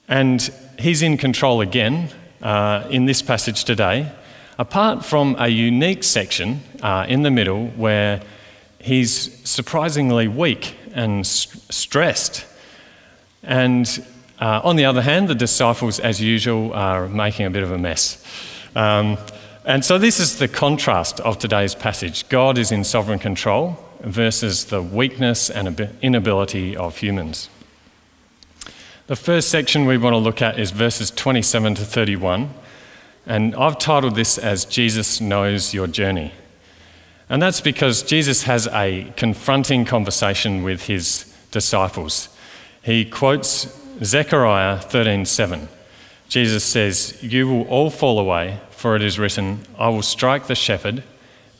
And 0.08 0.50
he's 0.80 1.02
in 1.02 1.18
control 1.18 1.60
again 1.60 2.10
uh, 2.42 2.88
in 2.90 3.06
this 3.06 3.22
passage 3.22 3.66
today, 3.66 4.10
apart 4.60 5.04
from 5.04 5.36
a 5.40 5.48
unique 5.48 6.04
section 6.04 6.62
uh, 6.84 7.04
in 7.10 7.24
the 7.24 7.32
middle 7.32 7.70
where 7.70 8.22
he's 8.78 9.42
surprisingly 9.50 10.28
weak 10.28 10.76
and 10.94 11.26
st- 11.26 11.74
stressed 11.74 12.46
and 13.42 14.06
uh, 14.40 14.62
on 14.64 14.78
the 14.78 14.86
other 14.86 15.02
hand, 15.02 15.28
the 15.28 15.36
disciples, 15.36 16.00
as 16.00 16.22
usual, 16.22 16.74
are 16.74 17.10
making 17.10 17.46
a 17.46 17.50
bit 17.50 17.64
of 17.64 17.72
a 17.72 17.78
mess. 17.78 18.24
Um, 18.76 19.18
and 19.66 19.84
so 19.84 19.98
this 19.98 20.20
is 20.20 20.40
the 20.40 20.48
contrast 20.48 21.20
of 21.22 21.38
today's 21.40 21.76
passage 21.76 22.28
God 22.30 22.58
is 22.58 22.72
in 22.72 22.84
sovereign 22.84 23.20
control 23.20 23.78
versus 24.00 24.66
the 24.66 24.82
weakness 24.82 25.50
and 25.50 25.90
inability 26.02 26.76
of 26.78 26.98
humans. 26.98 27.50
The 29.08 29.18
first 29.18 29.50
section 29.50 29.86
we 29.86 29.98
want 29.98 30.14
to 30.14 30.18
look 30.18 30.42
at 30.42 30.58
is 30.58 30.72
verses 30.72 31.12
27 31.12 31.76
to 31.76 31.84
31, 31.84 32.54
and 33.30 33.56
I've 33.56 33.78
titled 33.78 34.16
this 34.16 34.40
as 34.40 34.66
Jesus 34.66 35.22
Knows 35.22 35.72
Your 35.72 35.86
Journey. 35.86 36.34
And 37.30 37.40
that's 37.40 37.62
because 37.62 38.02
Jesus 38.02 38.44
has 38.44 38.68
a 38.74 39.14
confronting 39.16 39.86
conversation 39.86 40.64
with 40.64 40.88
his 40.88 41.32
disciples. 41.52 42.30
He 42.82 43.06
quotes 43.06 43.68
Zechariah 44.04 44.80
13:7. 44.80 45.70
Jesus 46.28 46.64
says, 46.64 47.18
"You 47.22 47.48
will 47.48 47.68
all 47.68 47.92
fall 47.92 48.18
away, 48.18 48.58
for 48.72 48.96
it 48.96 49.04
is 49.04 49.20
written, 49.20 49.60
I 49.78 49.90
will 49.90 50.02
strike 50.02 50.48
the 50.48 50.56
shepherd, 50.56 51.04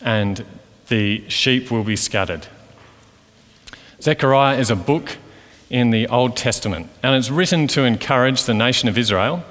and 0.02 0.44
the 0.88 1.24
sheep 1.28 1.70
will 1.70 1.84
be 1.84 1.96
scattered." 1.96 2.48
Zechariah 4.02 4.58
is 4.58 4.72
a 4.72 4.76
book 4.76 5.18
in 5.70 5.92
the 5.92 6.08
Old 6.08 6.36
Testament, 6.36 6.90
and 7.04 7.16
it's 7.16 7.30
written 7.30 7.68
to 7.68 7.84
encourage 7.84 8.44
the 8.44 8.56
nation 8.56 8.90
of 8.90 8.98
Israel 8.98 9.44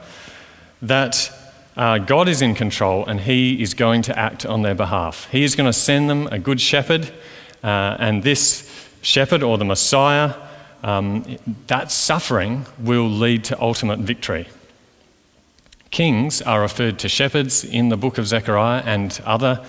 that 0.82 1.30
uh, 1.78 1.98
God 1.98 2.28
is 2.28 2.42
in 2.42 2.56
control 2.56 3.06
and 3.06 3.20
He 3.20 3.62
is 3.62 3.72
going 3.72 4.02
to 4.02 4.18
act 4.18 4.44
on 4.44 4.62
their 4.62 4.74
behalf. 4.74 5.28
He 5.30 5.44
is 5.44 5.54
going 5.54 5.68
to 5.68 5.72
send 5.72 6.10
them 6.10 6.26
a 6.26 6.38
good 6.38 6.60
shepherd, 6.60 7.12
uh, 7.62 7.96
and 8.00 8.24
this 8.24 8.88
shepherd 9.00 9.44
or 9.44 9.56
the 9.58 9.64
Messiah, 9.64 10.34
um, 10.82 11.38
that 11.68 11.92
suffering 11.92 12.66
will 12.80 13.08
lead 13.08 13.44
to 13.44 13.60
ultimate 13.62 14.00
victory. 14.00 14.48
Kings 15.92 16.42
are 16.42 16.60
referred 16.60 16.98
to 16.98 17.08
shepherds 17.08 17.64
in 17.64 17.88
the 17.88 17.96
book 17.96 18.18
of 18.18 18.26
Zechariah 18.26 18.82
and 18.84 19.20
other 19.24 19.64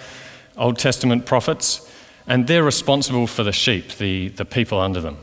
Old 0.58 0.80
Testament 0.80 1.28
prophets, 1.28 1.90
and 2.28 2.48
they're 2.48 2.64
responsible 2.64 3.28
for 3.28 3.44
the 3.44 3.52
sheep, 3.52 3.94
the, 3.94 4.30
the 4.30 4.46
people 4.46 4.80
under 4.80 5.00
them. 5.00 5.18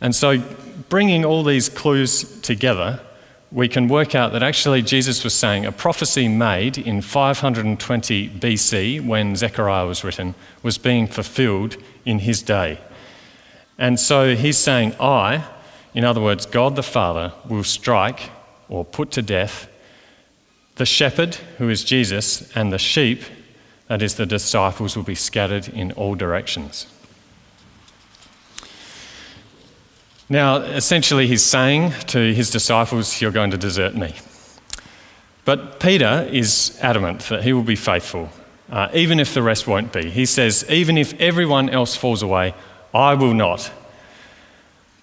And 0.00 0.14
so, 0.14 0.38
bringing 0.88 1.24
all 1.24 1.44
these 1.44 1.68
clues 1.68 2.40
together, 2.40 3.00
we 3.52 3.68
can 3.68 3.88
work 3.88 4.14
out 4.14 4.32
that 4.32 4.42
actually 4.42 4.82
Jesus 4.82 5.22
was 5.22 5.32
saying 5.32 5.64
a 5.64 5.72
prophecy 5.72 6.28
made 6.28 6.76
in 6.78 7.00
520 7.00 8.28
BC 8.30 9.06
when 9.06 9.36
Zechariah 9.36 9.86
was 9.86 10.02
written 10.02 10.34
was 10.62 10.78
being 10.78 11.06
fulfilled 11.06 11.76
in 12.04 12.20
his 12.20 12.42
day. 12.42 12.80
And 13.78 14.00
so 14.00 14.34
he's 14.34 14.58
saying, 14.58 14.94
I, 14.98 15.44
in 15.94 16.04
other 16.04 16.20
words, 16.20 16.46
God 16.46 16.76
the 16.76 16.82
Father, 16.82 17.32
will 17.48 17.64
strike 17.64 18.30
or 18.68 18.84
put 18.84 19.10
to 19.12 19.22
death 19.22 19.68
the 20.76 20.86
shepherd, 20.86 21.36
who 21.58 21.68
is 21.68 21.84
Jesus, 21.84 22.54
and 22.54 22.72
the 22.72 22.78
sheep, 22.78 23.22
that 23.88 24.02
is, 24.02 24.16
the 24.16 24.26
disciples, 24.26 24.96
will 24.96 25.04
be 25.04 25.14
scattered 25.14 25.68
in 25.68 25.92
all 25.92 26.14
directions. 26.14 26.86
Now, 30.28 30.56
essentially, 30.56 31.28
he's 31.28 31.44
saying 31.44 31.92
to 32.08 32.34
his 32.34 32.50
disciples, 32.50 33.20
You're 33.20 33.30
going 33.30 33.52
to 33.52 33.56
desert 33.56 33.94
me. 33.94 34.14
But 35.44 35.78
Peter 35.78 36.28
is 36.32 36.76
adamant 36.82 37.20
that 37.28 37.44
he 37.44 37.52
will 37.52 37.62
be 37.62 37.76
faithful, 37.76 38.30
uh, 38.68 38.88
even 38.92 39.20
if 39.20 39.32
the 39.32 39.42
rest 39.42 39.68
won't 39.68 39.92
be. 39.92 40.10
He 40.10 40.26
says, 40.26 40.64
Even 40.68 40.98
if 40.98 41.18
everyone 41.20 41.70
else 41.70 41.94
falls 41.94 42.22
away, 42.22 42.54
I 42.92 43.14
will 43.14 43.34
not. 43.34 43.70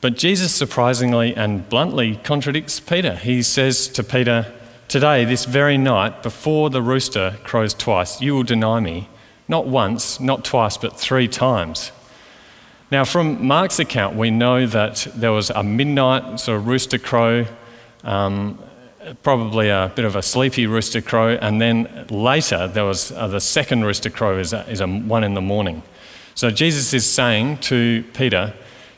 But 0.02 0.18
Jesus 0.18 0.54
surprisingly 0.54 1.34
and 1.34 1.70
bluntly 1.70 2.18
contradicts 2.18 2.82
Peter. 2.82 3.16
He 3.16 3.42
says 3.42 3.88
to 3.88 4.04
Peter, 4.04 4.54
Today, 4.90 5.24
this 5.24 5.46
very 5.46 5.78
night, 5.78 6.22
before 6.22 6.70
the 6.70 6.82
rooster 6.82 7.38
crows 7.46 7.74
twice, 7.74 8.20
you 8.20 8.36
will 8.36 8.44
deny 8.44 8.82
me, 8.82 9.08
not 9.48 9.66
once, 9.66 10.20
not 10.20 10.44
twice, 10.44 10.76
but 10.76 11.00
three 11.00 11.30
times. 11.30 11.94
Now, 12.94 13.06
from 13.06 13.48
Mark's 13.48 13.80
account, 13.80 14.16
we 14.16 14.30
know 14.30 14.68
that 14.68 15.08
there 15.16 15.32
was 15.32 15.50
a 15.50 15.64
midnight 15.64 16.40
sort 16.40 16.60
of 16.60 16.68
rooster 16.68 17.00
crow, 17.00 17.48
um, 18.04 18.60
probably 19.24 19.70
a 19.70 19.92
bit 19.96 20.06
of 20.06 20.16
a 20.16 20.22
sleepy 20.22 20.68
rooster 20.68 21.02
crow, 21.02 21.30
and 21.30 21.60
then 21.60 22.06
later 22.12 22.68
there 22.68 22.86
was 22.86 23.12
uh, 23.12 23.28
the 23.28 23.40
second 23.40 23.84
rooster 23.84 24.12
crow 24.12 24.38
is, 24.38 24.54
a, 24.54 24.70
is 24.70 24.80
a 24.80 24.86
one 24.86 25.24
in 25.24 25.34
the 25.34 25.42
morning. 25.42 25.82
So 26.36 26.52
Jesus 26.52 26.94
is 26.94 27.04
saying 27.04 27.58
to 27.62 28.04
Peter, 28.14 28.54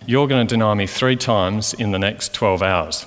You're 0.06 0.28
going 0.28 0.46
to 0.46 0.54
deny 0.54 0.74
me 0.74 0.88
three 0.88 1.16
times 1.16 1.74
in 1.74 1.92
the 1.92 2.00
next 2.00 2.34
12 2.34 2.62
hours. 2.62 3.06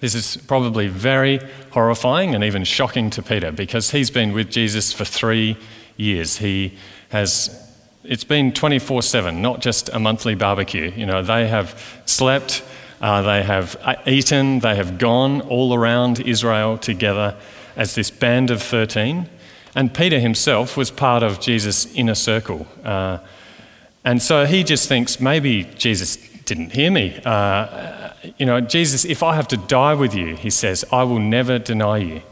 This 0.00 0.14
is 0.14 0.38
probably 0.38 0.88
very 0.88 1.38
horrifying 1.72 2.34
and 2.34 2.42
even 2.42 2.64
shocking 2.64 3.10
to 3.10 3.22
Peter 3.22 3.52
because 3.52 3.90
he's 3.90 4.10
been 4.10 4.32
with 4.32 4.50
Jesus 4.50 4.94
for 4.94 5.04
three 5.04 5.58
years. 5.98 6.38
He 6.38 6.78
has 7.10 7.65
it's 8.08 8.24
been 8.24 8.52
24 8.52 9.02
7, 9.02 9.42
not 9.42 9.60
just 9.60 9.88
a 9.90 9.98
monthly 9.98 10.34
barbecue. 10.34 10.92
You 10.96 11.06
know, 11.06 11.22
they 11.22 11.48
have 11.48 12.02
slept, 12.06 12.62
uh, 13.00 13.22
they 13.22 13.42
have 13.42 13.76
eaten, 14.06 14.60
they 14.60 14.76
have 14.76 14.98
gone 14.98 15.40
all 15.42 15.74
around 15.74 16.20
Israel 16.20 16.78
together 16.78 17.36
as 17.76 17.94
this 17.94 18.10
band 18.10 18.50
of 18.50 18.62
13. 18.62 19.28
And 19.74 19.92
Peter 19.92 20.18
himself 20.18 20.76
was 20.76 20.90
part 20.90 21.22
of 21.22 21.40
Jesus' 21.40 21.92
inner 21.94 22.14
circle. 22.14 22.66
Uh, 22.82 23.18
and 24.04 24.22
so 24.22 24.46
he 24.46 24.64
just 24.64 24.88
thinks 24.88 25.20
maybe 25.20 25.64
Jesus 25.76 26.16
didn't 26.44 26.72
hear 26.72 26.90
me. 26.90 27.20
Uh, 27.24 28.12
you 28.38 28.46
know, 28.46 28.60
Jesus, 28.60 29.04
if 29.04 29.22
I 29.22 29.34
have 29.34 29.48
to 29.48 29.56
die 29.56 29.94
with 29.94 30.14
you, 30.14 30.36
he 30.36 30.50
says, 30.50 30.84
I 30.90 31.02
will 31.02 31.18
never 31.18 31.58
deny 31.58 31.98
you. 31.98 32.22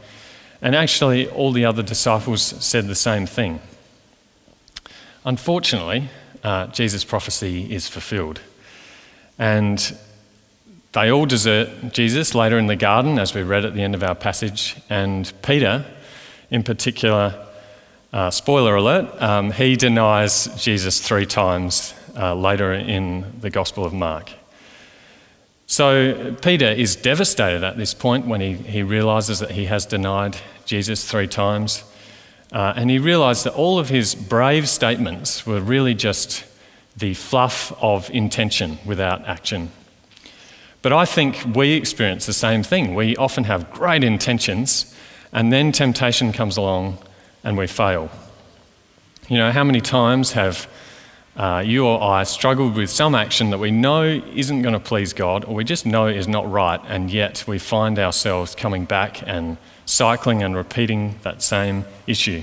And 0.61 0.75
actually, 0.75 1.27
all 1.29 1.51
the 1.51 1.65
other 1.65 1.83
disciples 1.83 2.41
said 2.41 2.87
the 2.87 2.95
same 2.95 3.27
thing. 3.27 3.59
Unfortunately, 5.25 6.09
uh, 6.43 6.67
Jesus' 6.67 7.03
prophecy 7.03 7.73
is 7.73 7.87
fulfilled. 7.87 8.39
And 9.39 9.97
they 10.93 11.11
all 11.11 11.25
desert 11.25 11.91
Jesus 11.91 12.35
later 12.35 12.57
in 12.57 12.67
the 12.67 12.75
garden, 12.75 13.19
as 13.19 13.33
we 13.33 13.41
read 13.41 13.65
at 13.65 13.73
the 13.73 13.81
end 13.81 13.95
of 13.95 14.03
our 14.03 14.15
passage. 14.15 14.77
And 14.89 15.31
Peter, 15.41 15.83
in 16.51 16.63
particular, 16.63 17.47
uh, 18.13 18.29
spoiler 18.29 18.75
alert, 18.75 19.21
um, 19.21 19.51
he 19.51 19.75
denies 19.75 20.47
Jesus 20.63 21.01
three 21.01 21.25
times 21.25 21.93
uh, 22.15 22.33
later 22.33 22.71
in 22.71 23.39
the 23.41 23.49
Gospel 23.49 23.83
of 23.83 23.93
Mark. 23.93 24.31
So 25.67 26.35
Peter 26.41 26.67
is 26.67 26.95
devastated 26.95 27.63
at 27.63 27.75
this 27.75 27.93
point 27.93 28.27
when 28.27 28.39
he, 28.39 28.53
he 28.53 28.83
realizes 28.83 29.39
that 29.39 29.51
he 29.51 29.65
has 29.65 29.85
denied 29.85 30.37
Jesus 30.65 31.09
three 31.09 31.27
times. 31.27 31.83
Uh, 32.55 32.71
and 32.77 32.89
he 32.89 32.97
realized 32.97 33.43
that 33.43 33.53
all 33.53 33.77
of 33.77 33.89
his 33.89 34.15
brave 34.15 34.69
statements 34.69 35.45
were 35.45 35.59
really 35.59 35.93
just 35.93 36.45
the 36.95 37.13
fluff 37.13 37.73
of 37.81 38.09
intention 38.11 38.79
without 38.85 39.25
action. 39.25 39.69
But 40.81 40.93
I 40.93 41.03
think 41.03 41.43
we 41.53 41.73
experience 41.73 42.25
the 42.25 42.31
same 42.31 42.63
thing. 42.63 42.95
We 42.95 43.17
often 43.17 43.43
have 43.43 43.69
great 43.71 44.05
intentions, 44.05 44.95
and 45.33 45.51
then 45.51 45.73
temptation 45.73 46.31
comes 46.31 46.55
along 46.55 46.97
and 47.43 47.57
we 47.57 47.67
fail. 47.67 48.09
You 49.27 49.37
know, 49.37 49.51
how 49.51 49.65
many 49.65 49.81
times 49.81 50.31
have 50.31 50.65
uh, 51.35 51.61
you 51.65 51.85
or 51.85 52.01
I 52.01 52.23
struggled 52.23 52.75
with 52.75 52.89
some 52.89 53.13
action 53.13 53.49
that 53.49 53.57
we 53.57 53.69
know 53.69 54.03
isn't 54.03 54.61
going 54.61 54.73
to 54.73 54.79
please 54.79 55.11
God, 55.11 55.43
or 55.45 55.53
we 55.53 55.63
just 55.63 55.85
know 55.85 56.07
is 56.07 56.27
not 56.27 56.49
right, 56.49 56.79
and 56.87 57.11
yet 57.11 57.43
we 57.45 57.59
find 57.59 57.99
ourselves 57.99 58.55
coming 58.55 58.85
back 58.85 59.21
and 59.27 59.57
cycling 59.85 60.43
and 60.43 60.55
repeating 60.55 61.19
that 61.23 61.41
same 61.41 61.85
issue. 62.07 62.41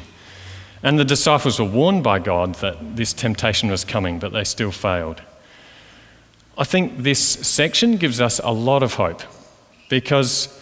And 0.82 0.98
the 0.98 1.04
disciples 1.04 1.58
were 1.58 1.64
warned 1.64 2.02
by 2.02 2.18
God 2.18 2.56
that 2.56 2.96
this 2.96 3.12
temptation 3.12 3.70
was 3.70 3.84
coming, 3.84 4.18
but 4.18 4.32
they 4.32 4.44
still 4.44 4.72
failed. 4.72 5.22
I 6.58 6.64
think 6.64 6.98
this 6.98 7.20
section 7.20 7.96
gives 7.96 8.20
us 8.20 8.40
a 8.40 8.50
lot 8.50 8.82
of 8.82 8.94
hope 8.94 9.22
because 9.88 10.60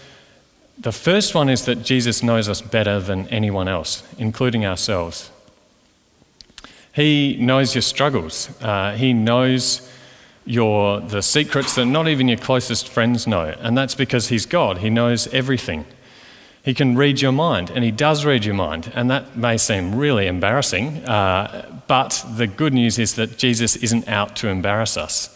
the 0.78 0.92
first 0.92 1.34
one 1.34 1.48
is 1.48 1.64
that 1.64 1.82
Jesus 1.82 2.22
knows 2.22 2.48
us 2.48 2.60
better 2.60 3.00
than 3.00 3.26
anyone 3.28 3.66
else, 3.66 4.02
including 4.18 4.64
ourselves. 4.64 5.30
He 6.92 7.36
knows 7.38 7.74
your 7.74 7.82
struggles. 7.82 8.50
Uh, 8.60 8.94
he 8.96 9.12
knows 9.12 9.88
your 10.44 11.00
the 11.00 11.22
secrets 11.22 11.74
that 11.76 11.86
not 11.86 12.08
even 12.08 12.26
your 12.26 12.38
closest 12.38 12.88
friends 12.88 13.26
know, 13.26 13.54
and 13.60 13.76
that's 13.76 13.94
because 13.94 14.28
he's 14.28 14.46
God. 14.46 14.78
He 14.78 14.90
knows 14.90 15.26
everything. 15.28 15.84
He 16.62 16.74
can 16.74 16.96
read 16.96 17.20
your 17.20 17.32
mind, 17.32 17.70
and 17.70 17.84
he 17.84 17.90
does 17.90 18.24
read 18.24 18.44
your 18.44 18.54
mind, 18.54 18.92
and 18.94 19.10
that 19.10 19.36
may 19.36 19.56
seem 19.56 19.94
really 19.94 20.26
embarrassing, 20.26 21.04
uh, 21.06 21.82
but 21.86 22.24
the 22.36 22.46
good 22.46 22.74
news 22.74 22.98
is 22.98 23.14
that 23.14 23.38
Jesus 23.38 23.76
isn't 23.76 24.06
out 24.08 24.36
to 24.36 24.48
embarrass 24.48 24.96
us. 24.96 25.34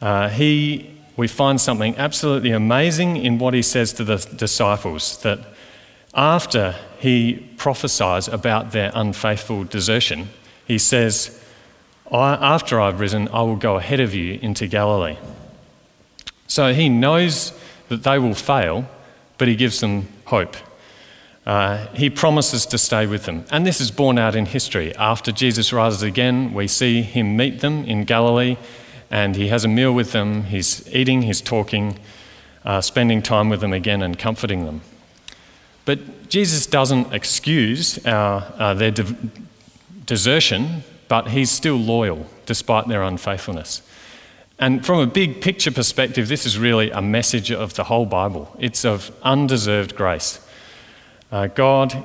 Uh, 0.00 0.28
he, 0.28 0.90
we 1.16 1.26
find 1.26 1.60
something 1.60 1.96
absolutely 1.96 2.52
amazing 2.52 3.16
in 3.16 3.38
what 3.38 3.52
he 3.52 3.62
says 3.62 3.92
to 3.94 4.04
the 4.04 4.16
disciples 4.36 5.20
that 5.22 5.40
after 6.16 6.74
he 6.98 7.34
prophesies 7.56 8.26
about 8.26 8.72
their 8.72 8.90
unfaithful 8.94 9.64
desertion, 9.64 10.28
he 10.66 10.78
says, 10.78 11.40
After 12.10 12.80
I've 12.80 12.98
risen, 12.98 13.28
I 13.28 13.42
will 13.42 13.56
go 13.56 13.76
ahead 13.76 14.00
of 14.00 14.14
you 14.14 14.38
into 14.42 14.66
Galilee. 14.66 15.18
So 16.48 16.72
he 16.72 16.88
knows 16.88 17.52
that 17.88 18.02
they 18.02 18.18
will 18.18 18.34
fail, 18.34 18.88
but 19.38 19.46
he 19.46 19.54
gives 19.54 19.80
them 19.80 20.08
hope. 20.24 20.56
Uh, 21.44 21.86
he 21.94 22.10
promises 22.10 22.66
to 22.66 22.78
stay 22.78 23.06
with 23.06 23.24
them. 23.24 23.44
And 23.52 23.64
this 23.64 23.80
is 23.80 23.92
borne 23.92 24.18
out 24.18 24.34
in 24.34 24.46
history. 24.46 24.94
After 24.96 25.30
Jesus 25.30 25.72
rises 25.72 26.02
again, 26.02 26.52
we 26.52 26.66
see 26.66 27.02
him 27.02 27.36
meet 27.36 27.60
them 27.60 27.84
in 27.84 28.04
Galilee, 28.04 28.56
and 29.10 29.36
he 29.36 29.48
has 29.48 29.64
a 29.64 29.68
meal 29.68 29.92
with 29.92 30.10
them. 30.10 30.44
He's 30.44 30.88
eating, 30.92 31.22
he's 31.22 31.40
talking. 31.40 31.98
uh, 32.66 32.80
spending 32.80 33.22
time 33.22 33.48
with 33.48 33.60
them 33.60 33.72
again 33.72 34.02
and 34.02 34.18
comforting 34.18 34.64
them. 34.64 34.80
But 35.86 36.28
Jesus 36.28 36.66
doesn't 36.66 37.14
excuse 37.14 38.04
our, 38.04 38.52
uh, 38.58 38.74
their 38.74 38.90
de- 38.90 39.16
desertion, 40.04 40.82
but 41.08 41.28
he's 41.28 41.50
still 41.50 41.76
loyal 41.76 42.26
despite 42.44 42.88
their 42.88 43.02
unfaithfulness. 43.02 43.80
And 44.58 44.84
from 44.84 45.00
a 45.00 45.06
big 45.06 45.40
picture 45.40 45.70
perspective, 45.70 46.28
this 46.28 46.44
is 46.44 46.58
really 46.58 46.90
a 46.90 47.00
message 47.00 47.50
of 47.50 47.74
the 47.74 47.84
whole 47.84 48.06
Bible. 48.06 48.54
It's 48.58 48.84
of 48.84 49.10
undeserved 49.22 49.94
grace. 49.96 50.40
Uh, 51.30 51.46
God 51.46 52.04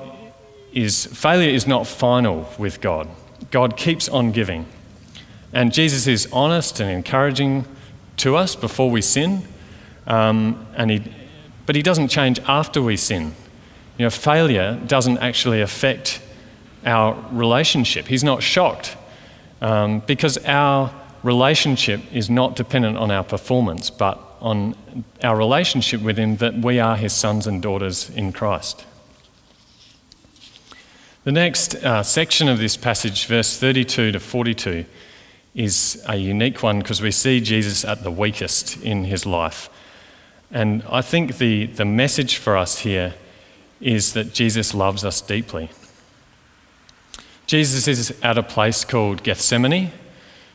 is, 0.72 1.06
failure 1.06 1.50
is 1.50 1.66
not 1.66 1.86
final 1.86 2.48
with 2.58 2.80
God. 2.80 3.08
God 3.50 3.76
keeps 3.76 4.08
on 4.08 4.32
giving. 4.32 4.66
And 5.52 5.72
Jesus 5.72 6.06
is 6.06 6.28
honest 6.32 6.78
and 6.80 6.90
encouraging 6.90 7.64
to 8.18 8.36
us 8.36 8.54
before 8.54 8.90
we 8.90 9.02
sin, 9.02 9.42
um, 10.06 10.66
and 10.76 10.90
he, 10.90 11.02
but 11.66 11.74
he 11.74 11.82
doesn't 11.82 12.08
change 12.08 12.38
after 12.46 12.80
we 12.80 12.96
sin. 12.96 13.34
You 13.98 14.06
know, 14.06 14.10
failure 14.10 14.80
doesn't 14.86 15.18
actually 15.18 15.60
affect 15.60 16.20
our 16.84 17.14
relationship. 17.30 18.06
He's 18.06 18.24
not 18.24 18.42
shocked 18.42 18.96
um, 19.60 20.00
because 20.00 20.38
our 20.38 20.92
relationship 21.22 22.00
is 22.12 22.28
not 22.28 22.56
dependent 22.56 22.96
on 22.96 23.10
our 23.10 23.22
performance, 23.22 23.90
but 23.90 24.18
on 24.40 24.74
our 25.22 25.36
relationship 25.36 26.00
with 26.00 26.18
Him 26.18 26.36
that 26.38 26.54
we 26.54 26.80
are 26.80 26.96
His 26.96 27.12
sons 27.12 27.46
and 27.46 27.62
daughters 27.62 28.10
in 28.10 28.32
Christ. 28.32 28.84
The 31.24 31.32
next 31.32 31.76
uh, 31.76 32.02
section 32.02 32.48
of 32.48 32.58
this 32.58 32.76
passage, 32.76 33.26
verse 33.26 33.56
32 33.56 34.10
to 34.10 34.18
42, 34.18 34.84
is 35.54 36.02
a 36.08 36.16
unique 36.16 36.62
one 36.62 36.80
because 36.80 37.00
we 37.00 37.12
see 37.12 37.40
Jesus 37.40 37.84
at 37.84 38.02
the 38.02 38.10
weakest 38.10 38.82
in 38.82 39.04
his 39.04 39.24
life. 39.24 39.70
And 40.50 40.82
I 40.90 41.00
think 41.00 41.38
the, 41.38 41.66
the 41.66 41.84
message 41.84 42.36
for 42.36 42.56
us 42.56 42.80
here 42.80 43.14
is 43.82 44.12
that 44.14 44.32
Jesus 44.32 44.74
loves 44.74 45.04
us 45.04 45.20
deeply. 45.20 45.70
Jesus 47.46 47.88
is 47.88 48.18
at 48.22 48.38
a 48.38 48.42
place 48.42 48.84
called 48.84 49.22
Gethsemane. 49.22 49.90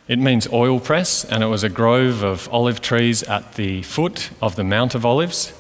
It 0.07 0.19
means 0.19 0.47
oil 0.51 0.79
press, 0.79 1.25
and 1.25 1.43
it 1.43 1.47
was 1.47 1.63
a 1.63 1.69
grove 1.69 2.23
of 2.23 2.47
olive 2.51 2.81
trees 2.81 3.23
at 3.23 3.55
the 3.55 3.81
foot 3.83 4.29
of 4.41 4.55
the 4.55 4.63
Mount 4.63 4.95
of 4.95 5.05
Olives. 5.05 5.53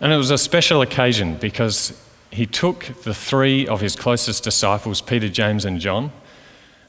And 0.00 0.12
it 0.12 0.16
was 0.16 0.30
a 0.30 0.38
special 0.38 0.82
occasion 0.82 1.36
because 1.36 1.98
he 2.32 2.44
took 2.44 2.86
the 3.04 3.14
three 3.14 3.66
of 3.68 3.80
his 3.80 3.94
closest 3.94 4.42
disciples, 4.42 5.00
Peter, 5.00 5.28
James, 5.28 5.64
and 5.64 5.78
John, 5.78 6.10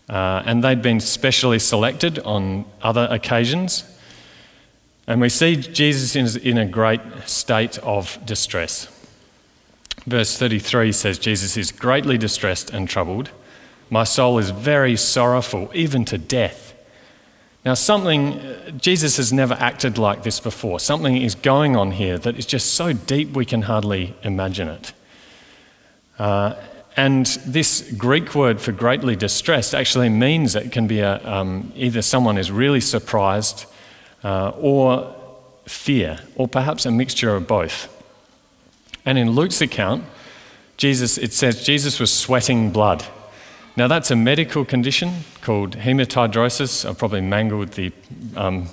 uh, 0.09 0.41
and 0.45 0.63
they'd 0.63 0.81
been 0.81 0.99
specially 0.99 1.59
selected 1.59 2.17
on 2.19 2.65
other 2.81 3.07
occasions. 3.11 3.83
And 5.05 5.21
we 5.21 5.29
see 5.29 5.55
Jesus 5.55 6.35
in 6.35 6.57
a 6.57 6.65
great 6.65 7.01
state 7.25 7.77
of 7.79 8.17
distress. 8.25 8.87
Verse 10.05 10.37
33 10.37 10.91
says, 10.91 11.17
Jesus 11.17 11.55
is 11.55 11.71
greatly 11.71 12.17
distressed 12.17 12.69
and 12.69 12.89
troubled. 12.89 13.29
My 13.89 14.03
soul 14.03 14.37
is 14.37 14.49
very 14.49 14.95
sorrowful, 14.97 15.69
even 15.73 16.03
to 16.05 16.17
death. 16.17 16.73
Now, 17.63 17.75
something, 17.75 18.41
Jesus 18.77 19.15
has 19.17 19.31
never 19.31 19.53
acted 19.53 19.97
like 19.97 20.23
this 20.23 20.41
before. 20.41 20.81
Something 20.81 21.15
is 21.15 21.35
going 21.35 21.77
on 21.77 21.91
here 21.91 22.17
that 22.17 22.37
is 22.37 22.45
just 22.45 22.73
so 22.73 22.91
deep 22.91 23.31
we 23.31 23.45
can 23.45 23.61
hardly 23.61 24.13
imagine 24.23 24.67
it. 24.67 24.93
Uh, 26.19 26.55
and 26.97 27.25
this 27.45 27.91
Greek 27.97 28.35
word 28.35 28.59
for 28.59 28.71
greatly 28.71 29.15
distressed 29.15 29.73
actually 29.73 30.09
means 30.09 30.55
it 30.55 30.71
can 30.71 30.87
be 30.87 30.99
a, 30.99 31.25
um, 31.27 31.71
either 31.75 32.01
someone 32.01 32.37
is 32.37 32.51
really 32.51 32.81
surprised 32.81 33.65
uh, 34.23 34.49
or 34.59 35.15
fear, 35.65 36.19
or 36.35 36.47
perhaps 36.47 36.85
a 36.85 36.91
mixture 36.91 37.35
of 37.35 37.47
both. 37.47 37.92
And 39.05 39.17
in 39.17 39.31
Luke's 39.31 39.61
account, 39.61 40.03
Jesus, 40.77 41.17
it 41.17 41.33
says 41.33 41.63
Jesus 41.63 41.99
was 41.99 42.11
sweating 42.11 42.71
blood. 42.71 43.05
Now, 43.75 43.87
that's 43.87 44.11
a 44.11 44.15
medical 44.15 44.65
condition 44.65 45.23
called 45.41 45.77
hematidrosis. 45.77 46.89
I 46.89 46.93
probably 46.93 47.21
mangled 47.21 47.69
the 47.69 47.91
um, 48.35 48.67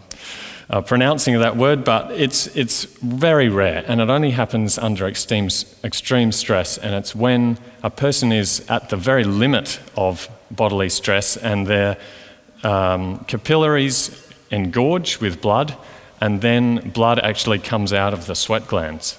uh, 0.69 0.81
pronouncing 0.83 1.35
of 1.35 1.41
that 1.41 1.57
word, 1.57 1.85
but 1.85 2.13
it's, 2.13 2.47
it's 2.57 2.85
very 2.85 3.49
rare 3.49 3.85
and 3.87 4.01
it 4.01 4.09
only 4.09 4.31
happens 4.31 4.79
under 4.79 5.07
extreme, 5.07 5.49
extreme 5.83 6.33
stress. 6.33 6.79
And 6.79 6.95
it's 6.95 7.15
when 7.15 7.59
a 7.83 7.91
person 7.91 8.31
is 8.31 8.65
at 8.69 8.89
the 8.89 8.97
very 8.97 9.25
limit 9.25 9.81
of 9.97 10.29
bodily 10.51 10.91
stress 10.91 11.37
and 11.37 11.67
their 11.67 11.97
um, 12.63 13.25
capillaries 13.25 14.29
engorge 14.51 15.21
with 15.21 15.41
blood, 15.41 15.77
and 16.21 16.41
then 16.41 16.91
blood 16.91 17.19
actually 17.19 17.59
comes 17.59 17.93
out 17.93 18.13
of 18.13 18.27
the 18.27 18.35
sweat 18.35 18.67
glands. 18.67 19.19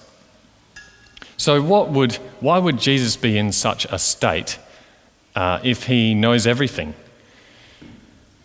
So, 1.42 1.60
what 1.60 1.90
would, 1.90 2.14
why 2.40 2.60
would 2.60 2.78
Jesus 2.78 3.18
be 3.18 3.36
in 3.36 3.52
such 3.52 3.86
a 3.86 3.98
state 3.98 4.60
uh, 5.36 5.60
if 5.64 5.86
he 5.86 6.14
knows 6.14 6.46
everything? 6.46 6.94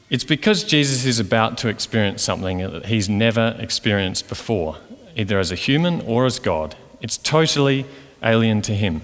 It's 0.09 0.25
because 0.25 0.65
Jesus 0.65 1.05
is 1.05 1.21
about 1.21 1.59
to 1.59 1.69
experience 1.69 2.23
something 2.23 2.57
that 2.57 2.87
he's 2.87 3.07
never 3.07 3.55
experienced 3.59 4.31
before, 4.31 4.79
either 5.15 5.39
as 5.39 5.53
a 5.53 5.57
human 5.57 6.01
or 6.07 6.25
as 6.25 6.39
God. 6.39 6.75
It's 7.03 7.19
totally 7.19 7.85
alien 8.23 8.63
to 8.63 8.73
him. 8.73 9.03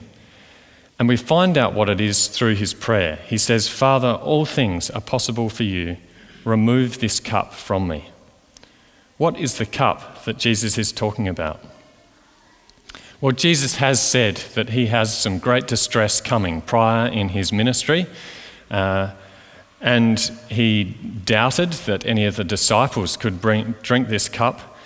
And 0.99 1.07
we 1.07 1.19
find 1.19 1.59
out 1.59 1.75
what 1.75 1.91
it 1.91 2.01
is 2.01 2.29
through 2.29 2.55
his 2.55 2.73
prayer. 2.73 3.17
He 3.27 3.37
says, 3.37 3.69
Father, 3.69 4.13
all 4.13 4.47
things 4.47 4.89
are 4.89 5.03
possible 5.03 5.51
for 5.51 5.65
you. 5.65 5.99
Remove 6.47 7.01
this 7.01 7.21
cup 7.21 7.53
from 7.53 7.89
me. 7.89 8.09
What 9.19 9.39
is 9.39 9.59
the 9.59 9.67
cup 9.67 10.25
that 10.25 10.39
Jesus 10.39 10.79
is 10.79 10.93
talking 10.93 11.29
about? 11.29 11.63
Well, 13.23 13.31
Jesus 13.31 13.77
has 13.77 14.03
said 14.03 14.39
that 14.57 14.71
he 14.71 14.87
has 14.87 15.17
some 15.17 15.39
great 15.39 15.69
distress 15.69 16.21
coming 16.21 16.61
prior 16.61 17.07
in 17.07 17.29
his 17.29 17.53
ministry. 17.53 18.07
Uh, 18.69 19.13
and 19.81 20.19
he 20.49 20.97
doubted 21.25 21.71
that 21.87 22.05
any 22.05 22.25
of 22.25 22.35
the 22.35 22.43
disciples 22.43 23.17
could 23.17 23.41
bring, 23.41 23.77
drink 23.81 24.09
this 24.09 24.29
cup. 24.29 24.77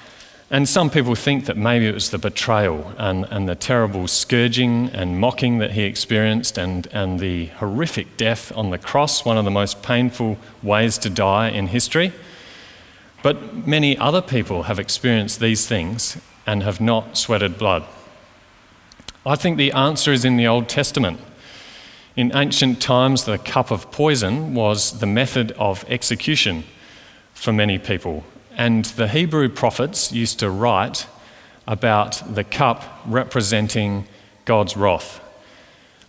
And 0.50 0.68
some 0.68 0.90
people 0.90 1.14
think 1.14 1.46
that 1.46 1.56
maybe 1.56 1.86
it 1.86 1.94
was 1.94 2.10
the 2.10 2.18
betrayal 2.18 2.92
and, 2.98 3.24
and 3.30 3.48
the 3.48 3.54
terrible 3.54 4.06
scourging 4.06 4.90
and 4.90 5.18
mocking 5.18 5.56
that 5.56 5.70
he 5.70 5.84
experienced 5.84 6.58
and, 6.58 6.88
and 6.88 7.18
the 7.18 7.46
horrific 7.46 8.18
death 8.18 8.54
on 8.54 8.68
the 8.68 8.76
cross, 8.76 9.24
one 9.24 9.38
of 9.38 9.46
the 9.46 9.50
most 9.50 9.82
painful 9.82 10.36
ways 10.62 10.98
to 10.98 11.08
die 11.08 11.48
in 11.48 11.68
history. 11.68 12.12
But 13.22 13.66
many 13.66 13.96
other 13.96 14.20
people 14.20 14.64
have 14.64 14.78
experienced 14.78 15.40
these 15.40 15.66
things 15.66 16.18
and 16.46 16.62
have 16.62 16.82
not 16.82 17.16
sweated 17.16 17.56
blood. 17.56 17.86
I 19.26 19.34
think 19.34 19.56
the 19.56 19.72
answer 19.72 20.12
is 20.12 20.24
in 20.24 20.36
the 20.36 20.46
Old 20.46 20.68
Testament. 20.68 21.18
In 22.14 22.30
ancient 22.36 22.80
times, 22.80 23.24
the 23.24 23.38
cup 23.38 23.72
of 23.72 23.90
poison 23.90 24.54
was 24.54 25.00
the 25.00 25.06
method 25.06 25.50
of 25.58 25.84
execution 25.88 26.62
for 27.34 27.52
many 27.52 27.76
people. 27.76 28.22
And 28.56 28.84
the 28.84 29.08
Hebrew 29.08 29.48
prophets 29.48 30.12
used 30.12 30.38
to 30.38 30.48
write 30.48 31.08
about 31.66 32.22
the 32.36 32.44
cup 32.44 32.84
representing 33.04 34.06
God's 34.44 34.76
wrath 34.76 35.20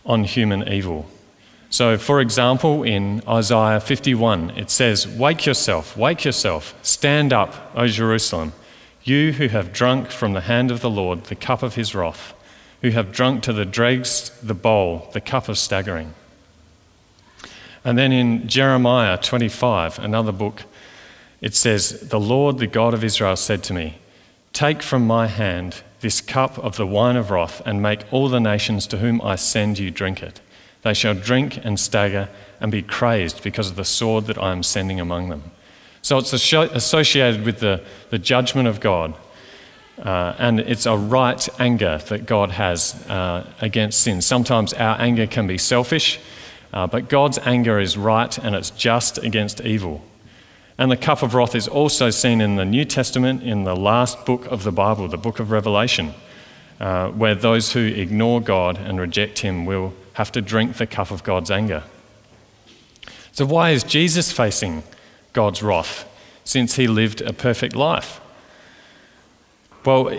on 0.06 0.22
human 0.22 0.68
evil. 0.68 1.06
So, 1.70 1.98
for 1.98 2.20
example, 2.20 2.84
in 2.84 3.22
Isaiah 3.28 3.80
51, 3.80 4.50
it 4.50 4.70
says, 4.70 5.08
Wake 5.08 5.44
yourself, 5.44 5.96
wake 5.96 6.24
yourself, 6.24 6.72
stand 6.82 7.32
up, 7.32 7.72
O 7.74 7.88
Jerusalem, 7.88 8.52
you 9.02 9.32
who 9.32 9.48
have 9.48 9.72
drunk 9.72 10.10
from 10.10 10.34
the 10.34 10.42
hand 10.42 10.70
of 10.70 10.82
the 10.82 10.90
Lord 10.90 11.24
the 11.24 11.34
cup 11.34 11.64
of 11.64 11.74
his 11.74 11.96
wrath 11.96 12.32
who 12.82 12.90
have 12.90 13.12
drunk 13.12 13.42
to 13.42 13.52
the 13.52 13.64
dregs 13.64 14.30
the 14.42 14.54
bowl, 14.54 15.08
the 15.12 15.20
cup 15.20 15.48
of 15.48 15.58
staggering. 15.58 16.14
And 17.84 17.96
then 17.96 18.12
in 18.12 18.48
Jeremiah 18.48 19.16
25, 19.16 19.98
another 19.98 20.32
book, 20.32 20.64
it 21.40 21.54
says, 21.54 22.08
The 22.08 22.20
Lord, 22.20 22.58
the 22.58 22.66
God 22.66 22.94
of 22.94 23.04
Israel, 23.04 23.36
said 23.36 23.62
to 23.64 23.72
me, 23.72 23.98
Take 24.52 24.82
from 24.82 25.06
my 25.06 25.26
hand 25.26 25.82
this 26.00 26.20
cup 26.20 26.58
of 26.58 26.76
the 26.76 26.86
wine 26.86 27.16
of 27.16 27.30
wrath, 27.30 27.62
and 27.64 27.82
make 27.82 28.12
all 28.12 28.28
the 28.28 28.40
nations 28.40 28.86
to 28.88 28.98
whom 28.98 29.20
I 29.22 29.36
send 29.36 29.78
you 29.78 29.90
drink 29.90 30.22
it. 30.22 30.40
They 30.82 30.94
shall 30.94 31.14
drink 31.14 31.64
and 31.64 31.78
stagger 31.78 32.28
and 32.60 32.70
be 32.70 32.82
crazed 32.82 33.42
because 33.42 33.70
of 33.70 33.76
the 33.76 33.84
sword 33.84 34.26
that 34.26 34.38
I 34.38 34.52
am 34.52 34.62
sending 34.62 35.00
among 35.00 35.28
them. 35.28 35.50
So 36.02 36.18
it's 36.18 36.32
associated 36.32 37.44
with 37.44 37.58
the, 37.60 37.82
the 38.10 38.18
judgment 38.18 38.68
of 38.68 38.80
God 38.80 39.14
uh, 40.02 40.34
and 40.38 40.60
it's 40.60 40.86
a 40.86 40.96
right 40.96 41.48
anger 41.58 41.98
that 42.08 42.26
God 42.26 42.52
has 42.52 42.94
uh, 43.08 43.46
against 43.60 44.00
sin. 44.00 44.22
Sometimes 44.22 44.72
our 44.74 45.00
anger 45.00 45.26
can 45.26 45.46
be 45.46 45.58
selfish, 45.58 46.20
uh, 46.72 46.86
but 46.86 47.08
God's 47.08 47.38
anger 47.38 47.80
is 47.80 47.96
right 47.96 48.36
and 48.38 48.54
it's 48.54 48.70
just 48.70 49.18
against 49.18 49.60
evil. 49.62 50.02
And 50.76 50.92
the 50.92 50.96
cup 50.96 51.22
of 51.22 51.34
wrath 51.34 51.56
is 51.56 51.66
also 51.66 52.10
seen 52.10 52.40
in 52.40 52.54
the 52.54 52.64
New 52.64 52.84
Testament, 52.84 53.42
in 53.42 53.64
the 53.64 53.74
last 53.74 54.24
book 54.24 54.46
of 54.46 54.62
the 54.62 54.70
Bible, 54.70 55.08
the 55.08 55.16
book 55.16 55.40
of 55.40 55.50
Revelation, 55.50 56.14
uh, 56.78 57.08
where 57.08 57.34
those 57.34 57.72
who 57.72 57.84
ignore 57.84 58.40
God 58.40 58.78
and 58.78 59.00
reject 59.00 59.40
Him 59.40 59.66
will 59.66 59.92
have 60.12 60.30
to 60.32 60.40
drink 60.40 60.76
the 60.76 60.86
cup 60.86 61.10
of 61.10 61.24
God's 61.24 61.50
anger. 61.50 61.82
So, 63.32 63.44
why 63.44 63.70
is 63.70 63.82
Jesus 63.82 64.30
facing 64.30 64.84
God's 65.32 65.64
wrath 65.64 66.08
since 66.44 66.76
He 66.76 66.86
lived 66.86 67.22
a 67.22 67.32
perfect 67.32 67.74
life? 67.74 68.20
Well, 69.88 70.12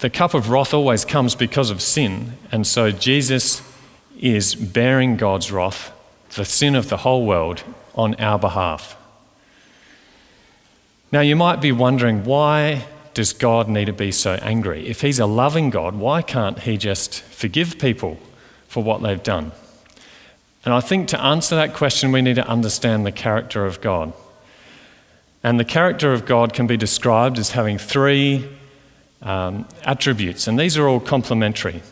the 0.00 0.10
cup 0.10 0.34
of 0.34 0.50
wrath 0.50 0.74
always 0.74 1.04
comes 1.04 1.36
because 1.36 1.70
of 1.70 1.80
sin, 1.80 2.32
and 2.50 2.66
so 2.66 2.90
Jesus 2.90 3.62
is 4.18 4.56
bearing 4.56 5.16
God's 5.16 5.52
wrath, 5.52 5.92
the 6.34 6.44
sin 6.44 6.74
of 6.74 6.88
the 6.88 6.96
whole 6.96 7.24
world, 7.24 7.62
on 7.94 8.16
our 8.16 8.36
behalf. 8.36 8.96
Now, 11.12 11.20
you 11.20 11.36
might 11.36 11.60
be 11.60 11.70
wondering 11.70 12.24
why 12.24 12.86
does 13.14 13.32
God 13.32 13.68
need 13.68 13.84
to 13.84 13.92
be 13.92 14.10
so 14.10 14.40
angry? 14.42 14.88
If 14.88 15.02
He's 15.02 15.20
a 15.20 15.26
loving 15.26 15.70
God, 15.70 15.94
why 15.94 16.20
can't 16.20 16.58
He 16.58 16.76
just 16.76 17.22
forgive 17.22 17.78
people 17.78 18.18
for 18.66 18.82
what 18.82 19.00
they've 19.02 19.22
done? 19.22 19.52
And 20.64 20.74
I 20.74 20.80
think 20.80 21.06
to 21.10 21.22
answer 21.22 21.54
that 21.54 21.74
question, 21.74 22.10
we 22.10 22.22
need 22.22 22.34
to 22.34 22.48
understand 22.48 23.06
the 23.06 23.12
character 23.12 23.66
of 23.66 23.80
God. 23.80 24.12
And 25.44 25.60
the 25.60 25.64
character 25.64 26.12
of 26.12 26.26
God 26.26 26.52
can 26.52 26.66
be 26.66 26.76
described 26.76 27.38
as 27.38 27.52
having 27.52 27.78
three 27.78 28.48
um, 29.22 29.66
attributes, 29.84 30.46
and 30.46 30.58
these 30.58 30.76
are 30.76 30.88
all 30.88 31.00
complementary. 31.00 31.82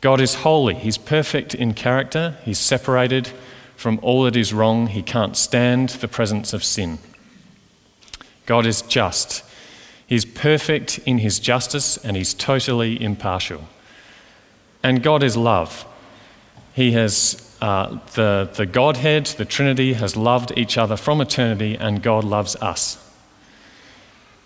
God 0.00 0.20
is 0.20 0.36
holy, 0.36 0.74
He's 0.74 0.98
perfect 0.98 1.54
in 1.54 1.74
character, 1.74 2.36
He's 2.44 2.58
separated 2.58 3.30
from 3.76 3.98
all 4.02 4.24
that 4.24 4.36
is 4.36 4.52
wrong, 4.52 4.88
He 4.88 5.02
can't 5.02 5.36
stand 5.36 5.90
the 5.90 6.08
presence 6.08 6.52
of 6.52 6.64
sin. 6.64 6.98
God 8.46 8.66
is 8.66 8.82
just, 8.82 9.44
He's 10.06 10.24
perfect 10.24 10.98
in 11.06 11.18
His 11.18 11.38
justice, 11.38 11.96
and 11.96 12.16
He's 12.16 12.34
totally 12.34 13.02
impartial. 13.02 13.68
And 14.82 15.02
God 15.02 15.22
is 15.22 15.36
love. 15.36 15.86
He 16.72 16.92
has 16.92 17.56
uh, 17.60 17.98
the, 18.14 18.50
the 18.54 18.64
Godhead, 18.64 19.26
the 19.26 19.44
Trinity, 19.44 19.92
has 19.94 20.16
loved 20.16 20.52
each 20.56 20.78
other 20.78 20.96
from 20.96 21.20
eternity, 21.20 21.76
and 21.76 22.02
God 22.02 22.24
loves 22.24 22.56
us. 22.56 23.09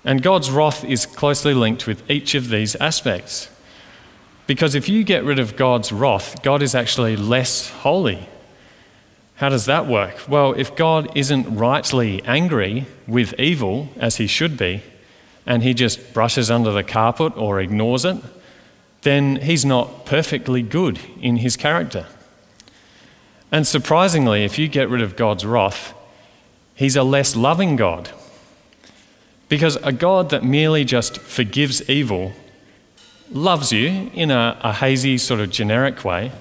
And 0.05 0.23
God's 0.23 0.51
wrath 0.51 0.85
is 0.85 1.07
closely 1.07 1.55
linked 1.55 1.87
with 1.87 2.09
each 2.11 2.35
of 2.35 2.51
these 2.51 2.77
aspects. 2.77 3.49
Because 4.47 4.75
if 4.75 4.89
you 4.89 5.05
get 5.05 5.25
rid 5.25 5.39
of 5.39 5.57
God's 5.57 5.91
wrath, 5.91 6.43
God 6.43 6.63
is 6.63 6.75
actually 6.75 7.17
less 7.17 7.71
holy. 7.71 8.29
How 9.37 9.49
does 9.49 9.65
that 9.67 9.87
work? 9.87 10.29
Well, 10.29 10.53
if 10.53 10.77
God 10.77 11.11
isn't 11.17 11.57
rightly 11.57 12.23
angry 12.25 12.87
with 13.07 13.39
evil, 13.41 13.89
as 13.97 14.17
he 14.17 14.27
should 14.27 14.59
be, 14.59 14.83
and 15.47 15.63
he 15.63 15.75
just 15.75 16.13
brushes 16.13 16.51
under 16.51 16.71
the 16.71 16.85
carpet 16.85 17.37
or 17.37 17.61
ignores 17.61 18.05
it, 18.05 18.17
then 19.03 19.37
he's 19.37 19.65
not 19.65 20.07
perfectly 20.07 20.63
good 20.63 20.99
in 21.21 21.37
his 21.37 21.57
character. 21.57 22.07
And 23.51 23.67
surprisingly, 23.67 24.45
if 24.45 24.59
you 24.59 24.69
get 24.69 24.89
rid 24.89 25.03
of 25.03 25.17
God's 25.17 25.45
wrath, 25.45 25.95
he's 26.75 26.97
a 26.97 27.03
less 27.03 27.37
loving 27.37 27.77
God. 27.77 28.11
Because 29.49 29.77
a 29.77 29.93
God 29.93 30.31
that 30.31 30.43
merely 30.45 30.85
just 30.85 31.19
forgives 31.19 31.89
evil 31.89 32.33
loves 33.31 33.73
you 33.73 34.11
in 34.15 34.31
a, 34.31 34.59
a, 34.63 34.73
hazy, 34.73 35.19
sort 35.19 35.41
of 35.41 35.51
generic 35.51 36.05
way. 36.05 36.33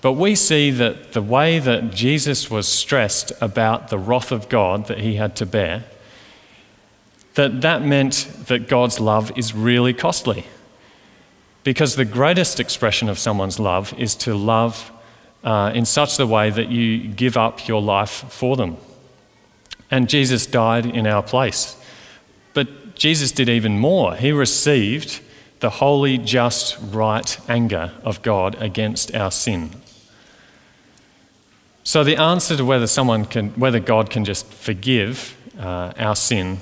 But 0.00 0.12
we 0.12 0.34
see 0.34 0.70
that 0.70 1.12
the 1.12 1.22
way 1.22 1.58
that 1.58 1.92
Jesus 1.92 2.50
was 2.50 2.68
stressed 2.68 3.32
about 3.40 3.88
the 3.88 3.98
wrath 3.98 4.30
of 4.30 4.48
God 4.48 4.86
that 4.86 4.98
he 4.98 5.16
had 5.16 5.34
to 5.36 5.46
bear, 5.46 5.84
that 7.34 7.60
that 7.62 7.82
meant 7.82 8.28
that 8.46 8.68
God's 8.68 9.00
love 9.00 9.36
is 9.36 9.54
really 9.54 9.92
costly. 9.92 10.46
Because 11.64 11.96
the 11.96 12.04
greatest 12.04 12.60
expression 12.60 13.08
of 13.08 13.18
someone's 13.18 13.58
love 13.58 13.92
is 13.98 14.14
to 14.16 14.34
love 14.34 14.90
uh, 15.44 15.72
in 15.74 15.84
such 15.84 16.18
a 16.18 16.26
way 16.26 16.50
that 16.50 16.68
you 16.68 17.08
give 17.08 17.36
up 17.36 17.66
your 17.68 17.82
life 17.82 18.24
for 18.28 18.56
them. 18.56 18.76
And 19.90 20.08
Jesus 20.08 20.46
died 20.46 20.86
in 20.86 21.06
our 21.06 21.22
place. 21.22 21.77
But 22.58 22.96
Jesus 22.96 23.30
did 23.30 23.48
even 23.48 23.78
more. 23.78 24.16
He 24.16 24.32
received 24.32 25.20
the 25.60 25.70
holy, 25.70 26.18
just, 26.18 26.76
right 26.90 27.38
anger 27.48 27.92
of 28.02 28.20
God 28.22 28.60
against 28.60 29.14
our 29.14 29.30
sin. 29.30 29.70
So 31.84 32.02
the 32.02 32.16
answer 32.16 32.56
to 32.56 32.64
whether 32.64 32.88
someone 32.88 33.26
can, 33.26 33.50
whether 33.50 33.78
God 33.78 34.10
can 34.10 34.24
just 34.24 34.52
forgive 34.52 35.36
uh, 35.56 35.92
our 35.96 36.16
sin 36.16 36.58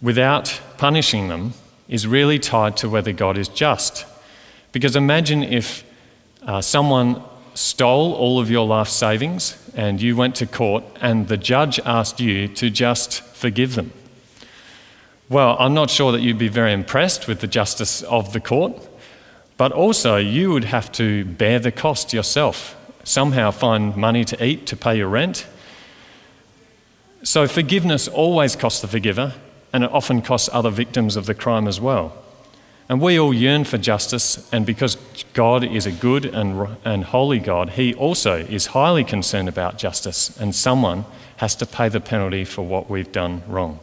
without 0.00 0.60
punishing 0.78 1.26
them 1.26 1.54
is 1.88 2.06
really 2.06 2.38
tied 2.38 2.76
to 2.76 2.88
whether 2.88 3.10
God 3.10 3.36
is 3.36 3.48
just. 3.48 4.06
Because 4.70 4.94
imagine 4.94 5.42
if 5.42 5.82
uh, 6.42 6.60
someone 6.60 7.20
stole 7.54 8.12
all 8.12 8.38
of 8.38 8.48
your 8.48 8.64
life 8.64 8.86
savings 8.86 9.58
and 9.74 10.00
you 10.00 10.14
went 10.14 10.36
to 10.36 10.46
court 10.46 10.84
and 11.00 11.26
the 11.26 11.36
judge 11.36 11.80
asked 11.80 12.20
you 12.20 12.46
to 12.46 12.70
just 12.70 13.22
forgive 13.22 13.74
them. 13.74 13.90
Well, 15.30 15.54
I'm 15.60 15.74
not 15.74 15.90
sure 15.90 16.10
that 16.10 16.22
you'd 16.22 16.38
be 16.38 16.48
very 16.48 16.72
impressed 16.72 17.28
with 17.28 17.38
the 17.38 17.46
justice 17.46 18.02
of 18.02 18.32
the 18.32 18.40
court, 18.40 18.72
but 19.56 19.70
also 19.70 20.16
you 20.16 20.50
would 20.50 20.64
have 20.64 20.90
to 20.92 21.24
bear 21.24 21.60
the 21.60 21.70
cost 21.70 22.12
yourself, 22.12 22.76
somehow 23.04 23.52
find 23.52 23.96
money 23.96 24.24
to 24.24 24.44
eat 24.44 24.66
to 24.66 24.76
pay 24.76 24.96
your 24.96 25.06
rent. 25.06 25.46
So 27.22 27.46
forgiveness 27.46 28.08
always 28.08 28.56
costs 28.56 28.80
the 28.80 28.88
forgiver, 28.88 29.34
and 29.72 29.84
it 29.84 29.92
often 29.92 30.20
costs 30.20 30.50
other 30.52 30.68
victims 30.68 31.14
of 31.14 31.26
the 31.26 31.34
crime 31.34 31.68
as 31.68 31.80
well. 31.80 32.12
And 32.88 33.00
we 33.00 33.16
all 33.16 33.32
yearn 33.32 33.62
for 33.62 33.78
justice, 33.78 34.52
and 34.52 34.66
because 34.66 34.96
God 35.32 35.62
is 35.62 35.86
a 35.86 35.92
good 35.92 36.24
and, 36.24 36.76
and 36.84 37.04
holy 37.04 37.38
God, 37.38 37.70
He 37.70 37.94
also 37.94 38.38
is 38.38 38.66
highly 38.66 39.04
concerned 39.04 39.48
about 39.48 39.78
justice, 39.78 40.36
and 40.40 40.56
someone 40.56 41.04
has 41.36 41.54
to 41.54 41.66
pay 41.66 41.88
the 41.88 42.00
penalty 42.00 42.44
for 42.44 42.62
what 42.62 42.90
we've 42.90 43.12
done 43.12 43.44
wrong. 43.46 43.78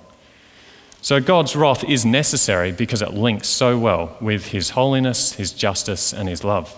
So 1.07 1.21
God's 1.21 1.55
wrath 1.55 1.85
is 1.85 2.05
necessary 2.05 2.73
because 2.73 3.01
it 3.01 3.13
links 3.13 3.47
so 3.47 3.79
well 3.79 4.17
with 4.19 4.47
His 4.47 4.71
holiness, 4.71 5.31
His 5.31 5.53
justice, 5.53 6.11
and 6.11 6.27
His 6.27 6.43
love. 6.43 6.77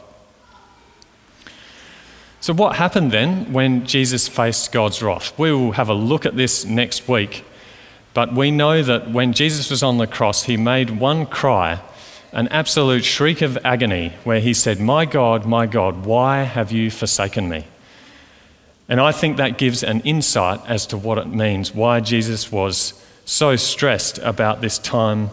So, 2.40 2.54
what 2.54 2.76
happened 2.76 3.10
then 3.10 3.52
when 3.52 3.88
Jesus 3.88 4.28
faced 4.28 4.72
God's 4.72 5.02
wrath? 5.02 5.34
We 5.40 5.52
will 5.52 5.72
have 5.72 5.90
a 5.90 5.96
look 5.96 6.28
at 6.28 6.38
this 6.38 6.64
next 6.64 7.08
week. 7.08 7.44
But 8.14 8.32
we 8.32 8.52
know 8.52 8.84
that 8.84 9.10
when 9.10 9.34
Jesus 9.34 9.72
was 9.72 9.82
on 9.82 9.98
the 9.98 10.06
cross, 10.06 10.44
he 10.44 10.58
made 10.58 11.00
one 11.00 11.26
cry, 11.26 11.82
an 12.32 12.50
absolute 12.50 13.06
shriek 13.06 13.42
of 13.42 13.58
agony, 13.66 14.14
where 14.26 14.42
he 14.42 14.54
said, 14.54 14.80
My 14.80 15.06
God, 15.06 15.48
my 15.48 15.66
God, 15.66 16.06
why 16.06 16.44
have 16.44 16.72
you 16.72 16.92
forsaken 16.92 17.50
me? 17.50 17.66
And 18.88 19.02
I 19.02 19.12
think 19.12 19.38
that 19.38 19.58
gives 19.58 19.82
an 19.82 20.02
insight 20.02 20.62
as 20.68 20.86
to 20.86 20.98
what 20.98 21.18
it 21.18 21.30
means, 21.30 21.74
why 21.74 22.00
Jesus 22.00 22.52
was 22.52 22.94
so 23.30 23.56
stressed 23.56 24.18
about 24.20 24.60
this 24.60 24.80
time 24.80 25.30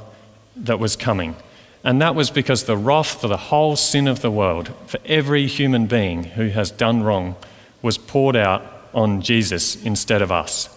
that 0.54 0.78
was 0.78 0.96
coming. 0.96 1.34
And 1.82 2.02
that 2.02 2.14
was 2.14 2.28
because 2.28 2.64
the 2.64 2.76
wrath 2.76 3.18
for 3.20 3.26
the 3.26 3.38
whole 3.38 3.74
sin 3.74 4.06
of 4.06 4.20
the 4.20 4.30
world, 4.30 4.70
for 4.86 5.00
every 5.06 5.46
human 5.46 5.86
being 5.86 6.24
who 6.24 6.48
has 6.48 6.70
done 6.70 7.02
wrong, 7.02 7.36
was 7.80 7.96
poured 7.96 8.36
out 8.36 8.62
on 8.92 9.22
Jesus 9.22 9.82
instead 9.82 10.20
of 10.20 10.30
us. 10.30 10.68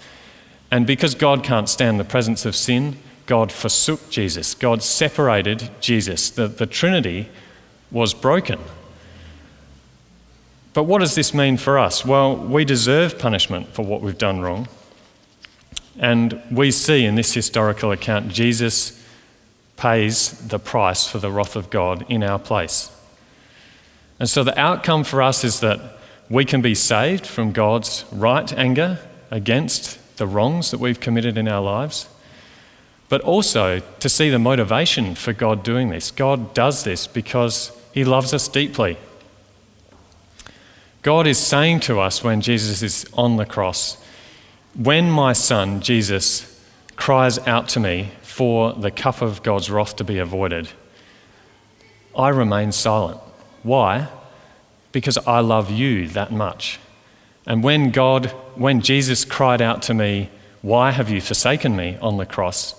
And 0.71 0.87
because 0.87 1.13
God 1.13 1.43
can't 1.43 1.67
stand 1.67 1.99
the 1.99 2.05
presence 2.05 2.45
of 2.45 2.55
sin, 2.55 2.95
God 3.25 3.51
forsook 3.51 4.09
Jesus. 4.09 4.53
God 4.53 4.81
separated 4.81 5.71
Jesus. 5.81 6.29
The, 6.29 6.47
the 6.47 6.65
Trinity 6.65 7.27
was 7.91 8.13
broken. 8.13 8.59
But 10.73 10.83
what 10.83 10.99
does 10.99 11.15
this 11.15 11.33
mean 11.33 11.57
for 11.57 11.77
us? 11.77 12.05
Well, 12.05 12.33
we 12.33 12.63
deserve 12.63 13.19
punishment 13.19 13.73
for 13.73 13.83
what 13.83 13.99
we've 13.99 14.17
done 14.17 14.39
wrong. 14.39 14.69
And 15.99 16.41
we 16.49 16.71
see 16.71 17.05
in 17.05 17.15
this 17.15 17.33
historical 17.33 17.91
account 17.91 18.29
Jesus 18.29 18.95
pays 19.75 20.31
the 20.47 20.59
price 20.59 21.07
for 21.07 21.19
the 21.19 21.31
wrath 21.31 21.55
of 21.55 21.69
God 21.69 22.05
in 22.09 22.23
our 22.23 22.39
place. 22.39 22.91
And 24.19 24.29
so 24.29 24.43
the 24.43 24.57
outcome 24.59 25.03
for 25.03 25.21
us 25.21 25.43
is 25.43 25.59
that 25.59 25.79
we 26.29 26.45
can 26.45 26.61
be 26.61 26.75
saved 26.75 27.25
from 27.25 27.51
God's 27.51 28.05
right 28.11 28.51
anger 28.53 28.99
against 29.31 30.17
the 30.17 30.27
wrongs 30.27 30.71
that 30.71 30.79
we've 30.79 30.99
committed 30.99 31.37
in 31.37 31.47
our 31.47 31.61
lives, 31.61 32.07
but 33.07 33.21
also 33.21 33.79
to 33.99 34.09
see 34.09 34.29
the 34.29 34.39
motivation 34.39 35.15
for 35.15 35.33
God 35.33 35.63
doing 35.63 35.89
this. 35.89 36.11
God 36.11 36.53
does 36.53 36.83
this 36.83 37.07
because 37.07 37.71
He 37.93 38.03
loves 38.03 38.33
us 38.33 38.47
deeply. 38.47 38.97
God 41.01 41.25
is 41.25 41.37
saying 41.37 41.79
to 41.81 41.99
us 41.99 42.23
when 42.23 42.41
Jesus 42.41 42.81
is 42.81 43.05
on 43.13 43.37
the 43.37 43.45
cross, 43.45 43.97
when 44.79 45.11
my 45.11 45.33
son, 45.33 45.81
Jesus, 45.81 46.57
cries 46.95 47.37
out 47.39 47.67
to 47.67 47.81
me 47.81 48.11
for 48.21 48.71
the 48.71 48.89
cup 48.89 49.21
of 49.21 49.43
God's 49.43 49.69
wrath 49.69 49.97
to 49.97 50.05
be 50.05 50.19
avoided, 50.19 50.69
I 52.17 52.29
remain 52.29 52.71
silent. 52.71 53.19
Why? 53.61 54.07
Because 54.93 55.17
I 55.27 55.41
love 55.41 55.69
you 55.69 56.07
that 56.07 56.31
much. 56.31 56.79
And 57.45 57.61
when 57.61 57.91
God, 57.91 58.27
when 58.55 58.79
Jesus 58.79 59.25
cried 59.25 59.61
out 59.61 59.81
to 59.83 59.93
me, 59.93 60.29
Why 60.61 60.91
have 60.91 61.09
you 61.09 61.19
forsaken 61.19 61.75
me 61.75 61.97
on 62.01 62.15
the 62.15 62.25
cross? 62.25 62.73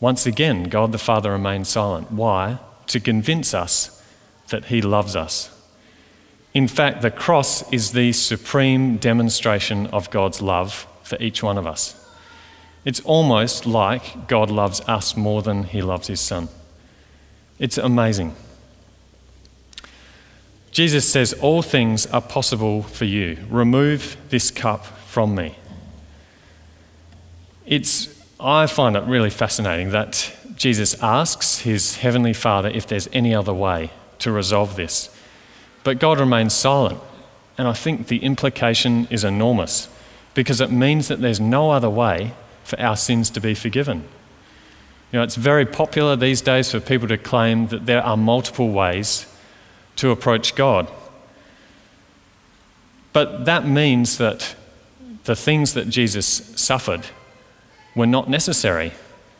Once 0.00 0.26
again, 0.26 0.64
God 0.64 0.92
the 0.92 0.98
Father 0.98 1.32
remained 1.32 1.66
silent. 1.66 2.12
Why? 2.12 2.58
To 2.88 3.00
convince 3.00 3.54
us 3.54 4.02
that 4.48 4.66
He 4.66 4.82
loves 4.82 5.16
us. 5.16 5.50
In 6.52 6.68
fact, 6.68 7.00
the 7.00 7.10
cross 7.10 7.70
is 7.72 7.92
the 7.92 8.12
supreme 8.12 8.98
demonstration 8.98 9.86
of 9.86 10.10
God's 10.10 10.42
love 10.42 10.86
for 11.04 11.16
each 11.20 11.42
one 11.42 11.56
of 11.58 11.66
us. 11.66 12.00
It's 12.84 13.00
almost 13.00 13.66
like 13.66 14.26
God 14.26 14.50
loves 14.50 14.80
us 14.82 15.16
more 15.16 15.42
than 15.42 15.64
he 15.64 15.80
loves 15.80 16.08
his 16.08 16.20
son. 16.20 16.48
It's 17.58 17.78
amazing. 17.78 18.34
Jesus 20.70 21.08
says, 21.10 21.32
All 21.34 21.62
things 21.62 22.04
are 22.06 22.20
possible 22.20 22.82
for 22.82 23.04
you. 23.04 23.38
Remove 23.48 24.16
this 24.28 24.50
cup 24.50 24.84
from 24.84 25.34
me. 25.34 25.56
It's, 27.64 28.22
I 28.38 28.66
find 28.66 28.96
it 28.96 29.04
really 29.04 29.30
fascinating 29.30 29.90
that 29.90 30.36
Jesus 30.56 31.00
asks 31.02 31.60
his 31.60 31.96
heavenly 31.98 32.32
Father 32.32 32.68
if 32.68 32.86
there's 32.86 33.08
any 33.12 33.34
other 33.34 33.54
way 33.54 33.90
to 34.18 34.32
resolve 34.32 34.76
this. 34.76 35.14
But 35.84 35.98
God 35.98 36.18
remains 36.18 36.52
silent. 36.52 37.00
And 37.56 37.68
I 37.68 37.72
think 37.72 38.08
the 38.08 38.18
implication 38.18 39.06
is 39.10 39.22
enormous 39.22 39.88
because 40.34 40.60
it 40.60 40.70
means 40.70 41.08
that 41.08 41.20
there's 41.20 41.40
no 41.40 41.70
other 41.70 41.88
way 41.90 42.32
for 42.64 42.78
our 42.80 42.96
sins 42.96 43.30
to 43.30 43.40
be 43.40 43.54
forgiven. 43.54 44.04
You 45.12 45.18
know, 45.18 45.22
it's 45.22 45.36
very 45.36 45.64
popular 45.64 46.16
these 46.16 46.40
days 46.40 46.72
for 46.72 46.80
people 46.80 47.06
to 47.08 47.16
claim 47.16 47.68
that 47.68 47.86
there 47.86 48.02
are 48.02 48.16
multiple 48.16 48.70
ways 48.70 49.26
to 49.96 50.10
approach 50.10 50.56
God. 50.56 50.90
But 53.12 53.44
that 53.44 53.64
means 53.64 54.18
that 54.18 54.56
the 55.22 55.36
things 55.36 55.74
that 55.74 55.88
Jesus 55.88 56.26
suffered 56.26 57.06
were 57.94 58.06
not 58.06 58.28
necessary. 58.28 58.92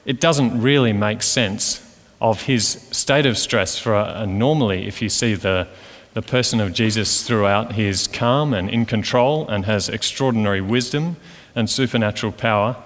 It 0.05 0.21
doesn't 0.21 0.61
really 0.61 0.93
make 0.93 1.23
sense 1.23 1.81
of 2.21 2.43
his 2.43 2.87
state 2.93 3.27
of 3.27 3.37
stress 3.37 3.79
for 3.79 3.95
a, 3.95 4.23
a 4.23 4.27
normally, 4.27 4.87
if 4.87 5.03
you 5.03 5.09
see 5.09 5.35
the, 5.35 5.67
the 6.15 6.23
person 6.23 6.61
of 6.61 6.73
Jesus 6.73 7.23
throughout, 7.23 7.73
he 7.73 7.87
is 7.87 8.07
calm 8.07 8.55
and 8.55 8.71
in 8.71 8.87
control 8.87 9.49
and 9.49 9.67
has 9.67 9.89
extraordinary 9.89 10.61
wisdom 10.61 11.17
and 11.55 11.69
supernatural 11.69 12.33
power 12.33 12.77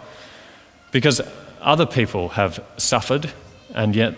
because 0.91 1.21
other 1.61 1.87
people 1.87 2.31
have 2.31 2.65
suffered 2.79 3.33
and 3.75 3.95
yet 3.95 4.15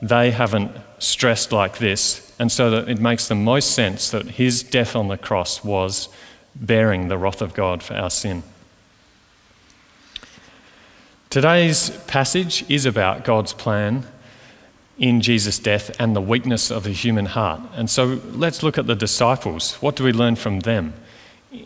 they 0.00 0.30
haven't 0.30 0.70
stressed 0.98 1.50
like 1.50 1.78
this. 1.78 2.32
And 2.38 2.50
so 2.50 2.70
that 2.70 2.88
it 2.88 3.00
makes 3.00 3.28
the 3.28 3.34
most 3.34 3.72
sense 3.72 4.10
that 4.10 4.26
his 4.26 4.62
death 4.62 4.94
on 4.94 5.08
the 5.08 5.18
cross 5.18 5.64
was 5.64 6.08
bearing 6.54 7.08
the 7.08 7.18
wrath 7.18 7.42
of 7.42 7.54
God 7.54 7.82
for 7.82 7.94
our 7.94 8.10
sin. 8.10 8.44
Today's 11.30 11.90
passage 12.06 12.64
is 12.70 12.86
about 12.86 13.24
God's 13.24 13.52
plan 13.52 14.06
in 14.98 15.20
Jesus' 15.20 15.58
death 15.58 15.94
and 15.98 16.14
the 16.14 16.20
weakness 16.20 16.70
of 16.70 16.84
the 16.84 16.92
human 16.92 17.26
heart. 17.26 17.60
And 17.74 17.90
so 17.90 18.20
let's 18.32 18.62
look 18.62 18.78
at 18.78 18.86
the 18.86 18.94
disciples. 18.94 19.74
What 19.74 19.96
do 19.96 20.04
we 20.04 20.12
learn 20.12 20.36
from 20.36 20.60
them? 20.60 20.94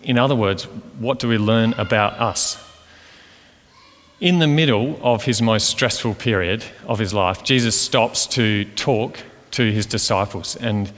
In 0.02 0.18
other 0.18 0.34
words, 0.34 0.64
what 0.98 1.18
do 1.18 1.28
we 1.28 1.38
learn 1.38 1.74
about 1.74 2.14
us? 2.14 2.62
In 4.20 4.38
the 4.38 4.46
middle 4.46 4.98
of 5.02 5.24
his 5.24 5.40
most 5.40 5.68
stressful 5.68 6.14
period 6.14 6.64
of 6.86 6.98
his 6.98 7.14
life, 7.14 7.44
Jesus 7.44 7.80
stops 7.80 8.26
to 8.28 8.64
talk 8.64 9.20
to 9.52 9.70
his 9.70 9.86
disciples 9.86 10.56
and 10.56 10.90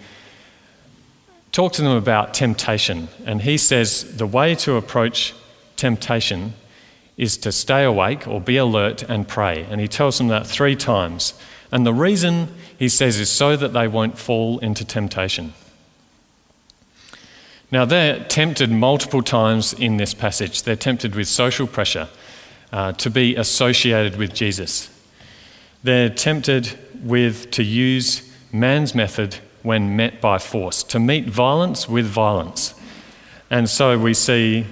talk 1.53 1.73
to 1.75 1.83
them 1.83 1.97
about 1.97 2.33
temptation. 2.33 3.09
And 3.27 3.43
he 3.43 3.59
says 3.59 4.17
the 4.17 4.27
way 4.27 4.55
to 4.57 4.77
approach 4.77 5.35
temptation 5.77 6.55
is 7.17 7.37
to 7.39 7.53
stay 7.53 7.85
awake 7.85 8.27
or 8.27 8.41
be 8.41 8.57
alert 8.57 9.03
and 9.03 9.29
pray. 9.29 9.67
And 9.71 9.81
he 9.81 9.89
tells 9.89 10.17
them 10.19 10.29
that 10.29 10.47
three 10.47 10.75
times. 10.75 11.35
And 11.73 11.87
the 11.87 11.95
reason 11.95 12.49
he 12.79 12.89
says 12.89 13.19
is 13.19 13.31
so 13.31 13.57
that 13.57 13.73
they 13.73 13.87
won't 13.87 14.19
fall 14.19 14.59
into 14.59 14.85
temptation. 14.85 15.55
Now, 17.73 17.85
they're 17.85 18.25
tempted 18.25 18.71
multiple 18.71 19.23
times 19.23 19.73
in 19.73 19.97
this 19.97 20.13
passage. 20.13 20.65
They're 20.65 20.75
tempted 20.75 21.15
with 21.15 21.29
social 21.29 21.69
pressure 21.69 22.09
uh, 22.73 22.93
to 22.93 23.11
be 23.11 23.37
associated 23.37 24.17
with 24.17 24.35
Jesus. 24.35 24.91
They're 25.85 26.11
tempted 26.11 26.77
with 27.03 27.51
to 27.53 27.63
use 27.63 28.29
man's 28.53 28.95
method 28.95 29.37
when 29.63 29.95
met 29.95 30.21
by 30.21 30.39
force, 30.39 30.83
to 30.83 30.99
meet 30.99 31.29
violence 31.29 31.89
with 31.89 32.07
violence. 32.07 32.75
And 33.51 33.69
so 33.69 33.99
we 33.99 34.15
see 34.15 34.67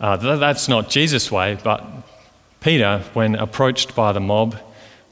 uh, 0.00 0.16
that's 0.16 0.68
not 0.68 0.88
Jesus' 0.88 1.30
way, 1.30 1.58
but 1.62 1.84
Peter, 2.60 3.02
when 3.12 3.34
approached 3.34 3.94
by 3.94 4.12
the 4.12 4.20
mob 4.20 4.56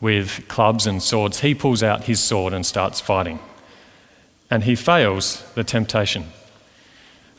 with 0.01 0.47
clubs 0.49 0.87
and 0.87 1.03
swords, 1.03 1.41
he 1.41 1.55
pulls 1.55 1.83
out 1.83 2.05
his 2.05 2.21
sword 2.21 2.53
and 2.53 2.65
starts 2.65 3.01
fighting. 3.01 3.41
And 4.51 4.65
he 4.65 4.75
fails 4.75 5.45
the 5.55 5.65
temptation. 5.65 6.27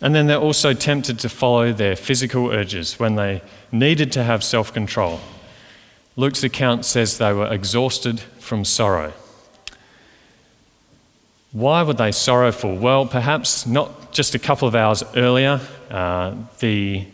And 0.02 0.16
then 0.16 0.28
they're 0.28 0.38
also 0.38 0.74
tempted 0.74 1.20
to 1.20 1.30
follow 1.30 1.74
their 1.74 1.96
physical 1.96 2.52
urges 2.52 3.00
when 3.00 3.16
they 3.16 3.42
needed 3.72 4.12
to 4.14 4.24
have 4.24 4.44
self 4.44 4.74
control. 4.74 5.20
Luke's 6.16 6.44
account 6.44 6.86
says 6.86 7.18
they 7.18 7.34
were 7.34 7.52
exhausted 7.52 8.20
from 8.20 8.66
sorrow. 8.66 9.14
Why 11.52 11.82
were 11.82 11.94
they 11.94 12.12
sorrowful? 12.12 12.76
Well, 12.76 13.06
perhaps 13.06 13.66
not 13.66 14.12
just 14.12 14.36
a 14.36 14.40
couple 14.40 14.68
of 14.68 14.76
hours 14.76 15.04
earlier, 15.16 15.60
uh, 15.90 16.36
the, 16.60 17.06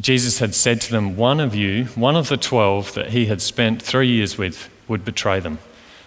Jesus 0.00 0.38
had 0.38 0.54
said 0.54 0.80
to 0.82 0.90
them, 0.90 1.16
One 1.16 1.40
of 1.40 1.54
you, 1.54 1.84
one 1.94 2.16
of 2.16 2.28
the 2.28 2.36
twelve 2.36 2.94
that 2.94 3.10
he 3.10 3.26
had 3.26 3.42
spent 3.42 3.82
three 3.82 4.08
years 4.08 4.38
with, 4.38 4.70
would 4.88 5.04
betray 5.04 5.40
them. 5.40 5.58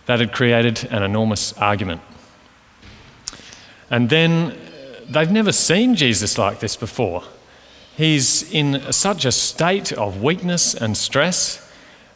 That 0.07 0.19
had 0.19 0.33
created 0.33 0.85
an 0.91 1.03
enormous 1.03 1.53
argument. 1.53 2.01
And 3.89 4.09
then 4.09 4.57
they've 5.07 5.31
never 5.31 5.51
seen 5.51 5.95
Jesus 5.95 6.37
like 6.37 6.59
this 6.59 6.75
before. 6.75 7.23
He's 7.95 8.51
in 8.51 8.91
such 8.91 9.23
a 9.23 9.31
state 9.31 9.93
of 9.93 10.21
weakness 10.21 10.75
and 10.75 10.97
stress. 10.97 11.61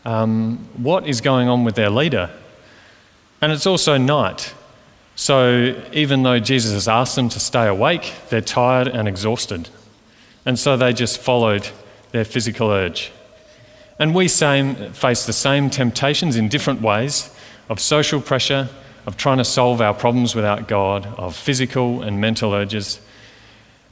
Um, 0.05 0.67
what 0.75 1.07
is 1.07 1.21
going 1.21 1.47
on 1.47 1.63
with 1.63 1.75
their 1.75 1.89
leader? 1.89 2.31
And 3.41 3.51
it's 3.51 3.65
also 3.65 3.97
night. 3.97 4.53
So 5.15 5.81
even 5.93 6.23
though 6.23 6.39
Jesus 6.39 6.73
has 6.73 6.87
asked 6.87 7.15
them 7.15 7.29
to 7.29 7.39
stay 7.39 7.67
awake, 7.67 8.13
they're 8.29 8.41
tired 8.41 8.87
and 8.87 9.07
exhausted. 9.07 9.69
And 10.45 10.57
so 10.57 10.77
they 10.77 10.93
just 10.93 11.19
followed 11.19 11.69
their 12.11 12.25
physical 12.25 12.69
urge. 12.69 13.11
And 13.99 14.15
we 14.15 14.27
same, 14.27 14.93
face 14.93 15.25
the 15.25 15.33
same 15.33 15.69
temptations 15.69 16.35
in 16.35 16.47
different 16.47 16.81
ways 16.81 17.29
of 17.67 17.79
social 17.79 18.21
pressure, 18.21 18.69
of 19.05 19.17
trying 19.17 19.37
to 19.37 19.45
solve 19.45 19.81
our 19.81 19.93
problems 19.93 20.35
without 20.35 20.67
God, 20.67 21.05
of 21.17 21.35
physical 21.35 22.01
and 22.01 22.19
mental 22.19 22.53
urges. 22.53 22.99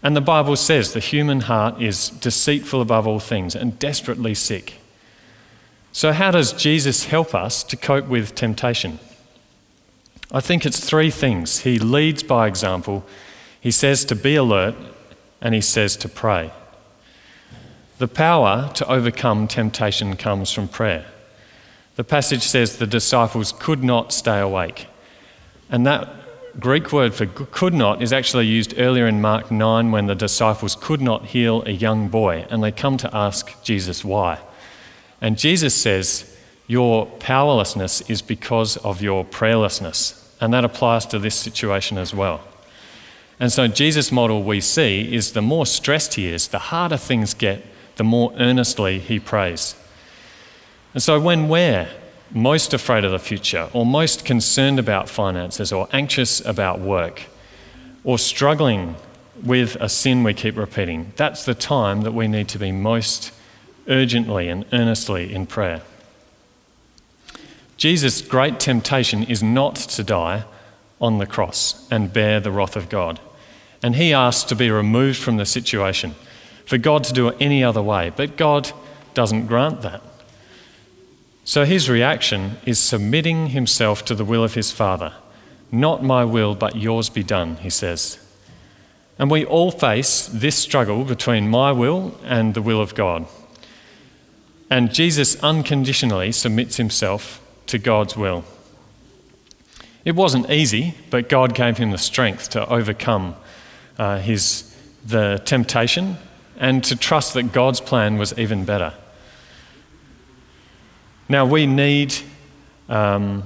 And 0.02 0.16
the 0.16 0.22
Bible 0.22 0.56
says 0.56 0.94
the 0.94 1.00
human 1.00 1.42
heart 1.42 1.82
is 1.82 2.10
deceitful 2.10 2.82
above 2.82 3.08
all 3.08 3.20
things 3.20 3.56
and 3.56 3.78
desperately 3.78 4.34
sick. 4.34 4.76
So, 5.92 6.14
how 6.14 6.32
does 6.32 6.54
Jesus 6.54 7.06
help 7.06 7.34
us 7.34 7.64
to 7.64 7.76
cope 7.76 8.08
with 8.08 8.36
temptation? 8.36 9.00
I 10.32 10.42
think 10.42 10.66
it's 10.66 10.80
three 10.80 11.10
things. 11.10 11.60
He 11.60 11.80
leads 11.80 12.22
by 12.22 12.48
example, 12.48 13.06
he 13.60 13.72
says 13.72 14.06
to 14.06 14.16
be 14.16 14.36
alert, 14.36 14.76
and 15.42 15.54
he 15.54 15.62
says 15.62 15.96
to 15.98 16.10
pray. 16.10 16.52
The 17.98 18.08
power 18.08 18.72
to 18.76 18.88
overcome 18.88 19.48
temptation 19.48 20.16
comes 20.16 20.52
from 20.52 20.68
prayer. 20.68 21.06
The 21.96 22.04
passage 22.04 22.44
says 22.44 22.78
the 22.78 22.86
disciples 22.86 23.52
could 23.52 23.84
not 23.84 24.14
stay 24.14 24.40
awake. 24.40 24.88
And 25.70 25.86
that 25.88 26.08
Greek 26.60 26.92
word 26.92 27.14
for 27.14 27.26
could 27.26 27.74
not 27.74 28.02
is 28.02 28.14
actually 28.14 28.46
used 28.46 28.74
earlier 28.78 29.08
in 29.08 29.22
Mark 29.22 29.52
9 29.52 29.92
when 29.92 30.06
the 30.06 30.16
disciples 30.16 30.76
could 30.76 31.02
not 31.02 31.28
heal 31.28 31.64
a 31.66 31.72
young 31.72 32.08
boy 32.08 32.46
and 32.50 32.64
they 32.64 32.72
come 32.72 32.98
to 32.98 33.16
ask 33.16 33.62
Jesus 33.64 34.06
why. 34.06 34.40
And 35.22 35.38
Jesus 35.38 35.76
says, 35.76 36.36
your 36.68 37.06
powerlessness 37.06 38.02
is 38.10 38.22
because 38.22 38.78
of 38.78 39.02
your 39.02 39.24
prayerlessness. 39.24 40.24
And 40.40 40.54
that 40.54 40.66
applies 40.66 41.06
to 41.08 41.20
this 41.20 41.36
situation 41.36 41.98
as 41.98 42.14
well. 42.14 42.42
And 43.40 43.52
so, 43.52 43.68
Jesus' 43.68 44.12
model 44.12 44.44
we 44.44 44.62
see 44.62 45.14
is 45.14 45.34
the 45.34 45.42
more 45.42 45.66
stressed 45.66 46.16
he 46.16 46.28
is, 46.28 46.48
the 46.48 46.60
harder 46.60 46.98
things 46.98 47.34
get, 47.34 47.64
the 47.98 48.04
more 48.04 48.34
earnestly 48.38 49.00
he 49.00 49.20
prays. 49.20 49.76
And 50.94 51.04
so, 51.04 51.20
when 51.20 51.48
we're 51.48 51.88
most 52.32 52.74
afraid 52.74 53.06
of 53.06 53.12
the 53.12 53.20
future, 53.20 53.70
or 53.74 53.86
most 53.86 54.26
concerned 54.26 54.80
about 54.80 55.08
finances, 55.08 55.72
or 55.72 55.88
anxious 55.94 56.44
about 56.46 56.80
work, 56.80 57.24
or 58.04 58.18
struggling 58.18 58.96
with 59.44 59.76
a 59.76 59.88
sin 59.88 60.24
we 60.24 60.34
keep 60.34 60.58
repeating, 60.58 61.14
that's 61.16 61.46
the 61.46 61.54
time 61.54 62.02
that 62.02 62.14
we 62.14 62.28
need 62.28 62.48
to 62.50 62.58
be 62.58 62.72
most 62.72 63.32
urgently 63.88 64.50
and 64.50 64.66
earnestly 64.74 65.32
in 65.32 65.46
prayer. 65.46 65.82
Jesus' 67.78 68.22
great 68.22 68.60
temptation 68.60 69.24
is 69.24 69.44
not 69.44 69.76
to 69.76 70.04
die 70.04 70.46
on 71.00 71.20
the 71.20 71.28
cross 71.28 71.88
and 71.92 72.12
bear 72.12 72.40
the 72.40 72.52
wrath 72.52 72.76
of 72.76 72.90
God. 72.90 73.20
And 73.84 73.96
he 73.96 74.14
asks 74.14 74.44
to 74.46 74.56
be 74.56 74.72
removed 74.72 75.20
from 75.20 75.38
the 75.38 75.46
situation, 75.46 76.16
for 76.66 76.78
God 76.78 77.04
to 77.06 77.14
do 77.14 77.28
it 77.28 77.38
any 77.40 77.64
other 77.64 77.82
way. 77.82 78.12
But 78.16 78.38
God 78.38 78.72
doesn't 79.14 79.48
grant 79.48 79.82
that. 79.82 80.02
So 81.44 81.64
his 81.64 81.90
reaction 81.90 82.58
is 82.66 82.80
submitting 82.80 83.48
himself 83.48 84.04
to 84.06 84.16
the 84.16 84.26
will 84.26 84.44
of 84.44 84.56
his 84.56 84.72
Father. 84.72 85.14
Not 85.72 86.04
my 86.04 86.26
will, 86.26 86.56
but 86.56 86.76
yours 86.76 87.10
be 87.10 87.24
done, 87.24 87.56
he 87.58 87.70
says. 87.70 88.20
And 89.20 89.32
we 89.32 89.46
all 89.46 89.72
face 89.72 90.28
this 90.28 90.56
struggle 90.56 91.04
between 91.04 91.50
my 91.50 91.72
will 91.72 92.18
and 92.24 92.54
the 92.54 92.62
will 92.62 92.82
of 92.82 92.96
God. 92.96 93.26
And 94.70 94.94
Jesus 94.94 95.42
unconditionally 95.42 96.32
submits 96.32 96.78
himself 96.78 97.42
to 97.68 97.78
God's 97.78 98.18
will. 98.18 98.44
It 100.04 100.16
wasn't 100.16 100.50
easy, 100.50 100.96
but 101.10 101.30
God 101.30 101.56
gave 101.56 101.78
him 101.78 101.92
the 101.92 101.98
strength 101.98 102.50
to 102.52 102.68
overcome 102.70 103.36
uh, 103.98 104.20
his, 104.20 104.76
the 105.06 105.42
temptation 105.46 106.18
and 106.58 106.84
to 106.84 106.96
trust 106.96 107.34
that 107.34 107.52
God's 107.52 107.80
plan 107.80 108.18
was 108.18 108.38
even 108.38 108.66
better. 108.66 108.94
Now, 111.30 111.46
we 111.46 111.66
need 111.66 112.16
um, 112.90 113.44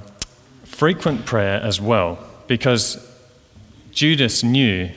frequent 0.64 1.26
prayer 1.26 1.60
as 1.60 1.80
well 1.80 2.18
because 2.46 3.08
Judas 3.90 4.42
knew 4.42 4.90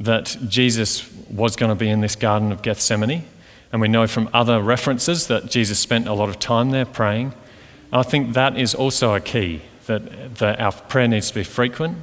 that 0.00 0.36
Jesus 0.48 1.12
was 1.30 1.56
going 1.56 1.70
to 1.70 1.74
be 1.74 1.88
in 1.88 2.00
this 2.00 2.16
Garden 2.16 2.52
of 2.52 2.62
Gethsemane. 2.62 3.24
And 3.72 3.80
we 3.80 3.88
know 3.88 4.06
from 4.06 4.28
other 4.32 4.60
references 4.60 5.26
that 5.28 5.50
Jesus 5.50 5.78
spent 5.78 6.06
a 6.06 6.12
lot 6.12 6.28
of 6.28 6.38
time 6.38 6.70
there 6.70 6.84
praying. 6.84 7.32
I 7.92 8.02
think 8.02 8.34
that 8.34 8.56
is 8.58 8.74
also 8.74 9.14
a 9.14 9.20
key 9.20 9.62
that, 9.86 10.36
that 10.36 10.60
our 10.60 10.72
prayer 10.72 11.08
needs 11.08 11.28
to 11.28 11.34
be 11.34 11.44
frequent, 11.44 11.98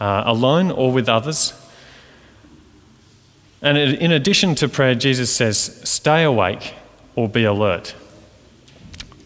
uh, 0.00 0.22
alone 0.26 0.70
or 0.70 0.92
with 0.92 1.08
others. 1.08 1.52
And 3.66 3.76
in 3.76 4.12
addition 4.12 4.54
to 4.56 4.68
prayer, 4.68 4.94
Jesus 4.94 5.34
says, 5.34 5.58
stay 5.82 6.22
awake 6.22 6.74
or 7.16 7.28
be 7.28 7.42
alert. 7.42 7.96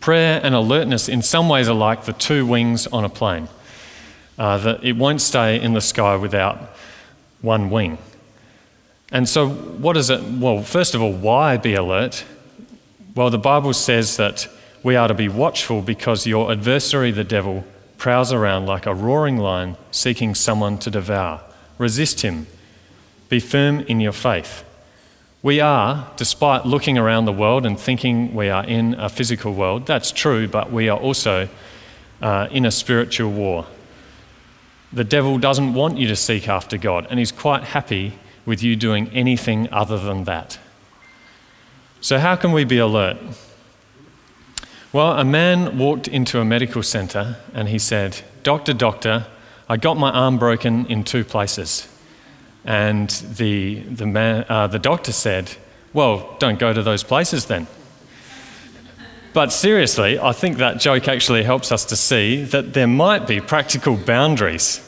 Prayer 0.00 0.40
and 0.42 0.54
alertness, 0.54 1.10
in 1.10 1.20
some 1.20 1.46
ways, 1.46 1.68
are 1.68 1.74
like 1.74 2.06
the 2.06 2.14
two 2.14 2.46
wings 2.46 2.86
on 2.86 3.04
a 3.04 3.10
plane. 3.10 3.50
Uh, 4.38 4.56
that 4.56 4.82
it 4.82 4.96
won't 4.96 5.20
stay 5.20 5.60
in 5.60 5.74
the 5.74 5.82
sky 5.82 6.16
without 6.16 6.74
one 7.42 7.68
wing. 7.68 7.98
And 9.12 9.28
so, 9.28 9.46
what 9.46 9.98
is 9.98 10.08
it? 10.08 10.22
Well, 10.22 10.62
first 10.62 10.94
of 10.94 11.02
all, 11.02 11.12
why 11.12 11.58
be 11.58 11.74
alert? 11.74 12.24
Well, 13.14 13.28
the 13.28 13.38
Bible 13.38 13.74
says 13.74 14.16
that 14.16 14.48
we 14.82 14.96
are 14.96 15.08
to 15.08 15.12
be 15.12 15.28
watchful 15.28 15.82
because 15.82 16.26
your 16.26 16.50
adversary, 16.50 17.10
the 17.10 17.24
devil, 17.24 17.62
prowls 17.98 18.32
around 18.32 18.64
like 18.64 18.86
a 18.86 18.94
roaring 18.94 19.36
lion 19.36 19.76
seeking 19.90 20.34
someone 20.34 20.78
to 20.78 20.90
devour. 20.90 21.42
Resist 21.76 22.22
him. 22.22 22.46
Be 23.30 23.40
firm 23.40 23.80
in 23.80 24.00
your 24.00 24.12
faith. 24.12 24.64
We 25.42 25.60
are, 25.60 26.10
despite 26.16 26.66
looking 26.66 26.98
around 26.98 27.24
the 27.24 27.32
world 27.32 27.64
and 27.64 27.80
thinking 27.80 28.34
we 28.34 28.50
are 28.50 28.64
in 28.64 28.92
a 28.94 29.08
physical 29.08 29.54
world, 29.54 29.86
that's 29.86 30.12
true, 30.12 30.46
but 30.46 30.70
we 30.70 30.90
are 30.90 30.98
also 30.98 31.48
uh, 32.20 32.48
in 32.50 32.66
a 32.66 32.70
spiritual 32.70 33.30
war. 33.30 33.66
The 34.92 35.04
devil 35.04 35.38
doesn't 35.38 35.72
want 35.72 35.96
you 35.96 36.08
to 36.08 36.16
seek 36.16 36.48
after 36.48 36.76
God, 36.76 37.06
and 37.08 37.18
he's 37.18 37.32
quite 37.32 37.62
happy 37.62 38.18
with 38.44 38.62
you 38.62 38.76
doing 38.76 39.08
anything 39.10 39.72
other 39.72 39.96
than 39.96 40.24
that. 40.24 40.58
So, 42.00 42.18
how 42.18 42.34
can 42.34 42.52
we 42.52 42.64
be 42.64 42.78
alert? 42.78 43.16
Well, 44.92 45.12
a 45.12 45.24
man 45.24 45.78
walked 45.78 46.08
into 46.08 46.40
a 46.40 46.44
medical 46.44 46.82
centre 46.82 47.36
and 47.54 47.68
he 47.68 47.78
said, 47.78 48.22
Doctor, 48.42 48.72
doctor, 48.72 49.26
I 49.68 49.76
got 49.76 49.96
my 49.96 50.10
arm 50.10 50.36
broken 50.36 50.84
in 50.86 51.04
two 51.04 51.22
places. 51.22 51.86
And 52.64 53.10
the, 53.10 53.80
the, 53.80 54.06
man, 54.06 54.44
uh, 54.48 54.66
the 54.66 54.78
doctor 54.78 55.12
said, 55.12 55.52
Well, 55.92 56.36
don't 56.38 56.58
go 56.58 56.72
to 56.72 56.82
those 56.82 57.02
places 57.02 57.46
then. 57.46 57.66
But 59.32 59.52
seriously, 59.52 60.18
I 60.18 60.32
think 60.32 60.56
that 60.58 60.80
joke 60.80 61.06
actually 61.06 61.44
helps 61.44 61.70
us 61.70 61.84
to 61.86 61.96
see 61.96 62.42
that 62.42 62.74
there 62.74 62.88
might 62.88 63.28
be 63.28 63.40
practical 63.40 63.96
boundaries 63.96 64.80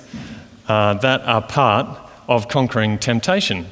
uh, 0.69 0.95
that 0.95 1.23
are 1.23 1.43
part 1.43 1.87
of 2.29 2.49
conquering 2.49 2.99
temptation 2.99 3.67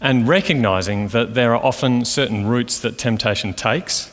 and 0.00 0.28
recognizing 0.28 1.08
that 1.08 1.34
there 1.34 1.54
are 1.54 1.64
often 1.64 2.04
certain 2.04 2.46
routes 2.46 2.78
that 2.80 2.98
temptation 2.98 3.52
takes. 3.52 4.12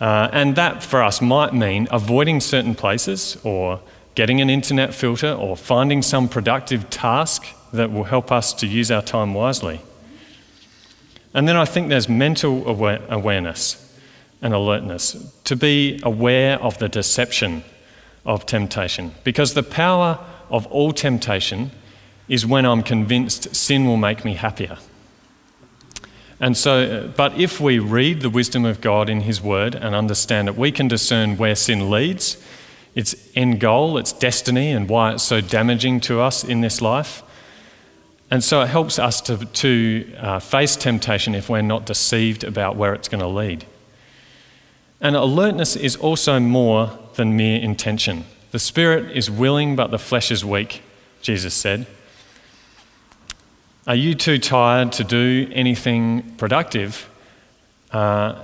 Uh, 0.00 0.28
and 0.32 0.56
that 0.56 0.82
for 0.82 1.02
us 1.02 1.20
might 1.20 1.54
mean 1.54 1.88
avoiding 1.90 2.40
certain 2.40 2.74
places 2.74 3.36
or 3.44 3.80
getting 4.14 4.40
an 4.40 4.50
internet 4.50 4.92
filter 4.94 5.32
or 5.32 5.56
finding 5.56 6.02
some 6.02 6.28
productive 6.28 6.90
task 6.90 7.46
that 7.72 7.92
will 7.92 8.04
help 8.04 8.30
us 8.30 8.52
to 8.54 8.66
use 8.66 8.90
our 8.90 9.02
time 9.02 9.34
wisely. 9.34 9.80
And 11.34 11.48
then 11.48 11.56
I 11.56 11.64
think 11.64 11.88
there's 11.88 12.08
mental 12.08 12.66
aware- 12.68 13.02
awareness 13.08 13.78
and 14.42 14.52
alertness 14.52 15.16
to 15.44 15.56
be 15.56 16.00
aware 16.02 16.60
of 16.60 16.78
the 16.78 16.88
deception 16.88 17.64
of 18.24 18.44
temptation 18.44 19.14
because 19.24 19.54
the 19.54 19.62
power 19.62 20.18
of 20.50 20.66
all 20.66 20.92
temptation 20.92 21.70
is 22.28 22.46
when 22.46 22.64
I'm 22.64 22.82
convinced 22.82 23.54
sin 23.54 23.86
will 23.86 23.96
make 23.96 24.24
me 24.24 24.34
happier. 24.34 24.78
And 26.40 26.56
so, 26.56 26.82
uh, 26.82 27.06
but 27.08 27.38
if 27.38 27.60
we 27.60 27.78
read 27.78 28.20
the 28.20 28.30
wisdom 28.30 28.64
of 28.64 28.80
God 28.80 29.08
in 29.08 29.20
His 29.20 29.40
Word 29.40 29.76
and 29.76 29.94
understand 29.94 30.48
it, 30.48 30.56
we 30.56 30.72
can 30.72 30.88
discern 30.88 31.36
where 31.36 31.54
sin 31.54 31.88
leads, 31.88 32.36
its 32.96 33.14
end 33.36 33.60
goal, 33.60 33.96
its 33.96 34.12
destiny, 34.12 34.72
and 34.72 34.88
why 34.88 35.12
it's 35.12 35.22
so 35.22 35.40
damaging 35.40 36.00
to 36.00 36.20
us 36.20 36.42
in 36.42 36.60
this 36.60 36.82
life. 36.82 37.22
And 38.32 38.42
so 38.42 38.62
it 38.62 38.68
helps 38.68 38.98
us 38.98 39.20
to, 39.20 39.44
to 39.44 40.14
uh, 40.16 40.38
face 40.38 40.74
temptation 40.74 41.34
if 41.34 41.50
we're 41.50 41.60
not 41.60 41.84
deceived 41.84 42.44
about 42.44 42.76
where 42.76 42.94
it's 42.94 43.06
going 43.06 43.20
to 43.20 43.26
lead. 43.26 43.66
And 45.02 45.14
alertness 45.14 45.76
is 45.76 45.96
also 45.96 46.40
more 46.40 46.98
than 47.16 47.36
mere 47.36 47.60
intention. 47.60 48.24
The 48.52 48.58
spirit 48.58 49.14
is 49.14 49.30
willing, 49.30 49.76
but 49.76 49.90
the 49.90 49.98
flesh 49.98 50.30
is 50.30 50.46
weak, 50.46 50.80
Jesus 51.20 51.52
said. 51.52 51.86
Are 53.86 53.94
you 53.94 54.14
too 54.14 54.38
tired 54.38 54.92
to 54.92 55.04
do 55.04 55.50
anything 55.52 56.34
productive? 56.38 57.10
Uh, 57.90 58.42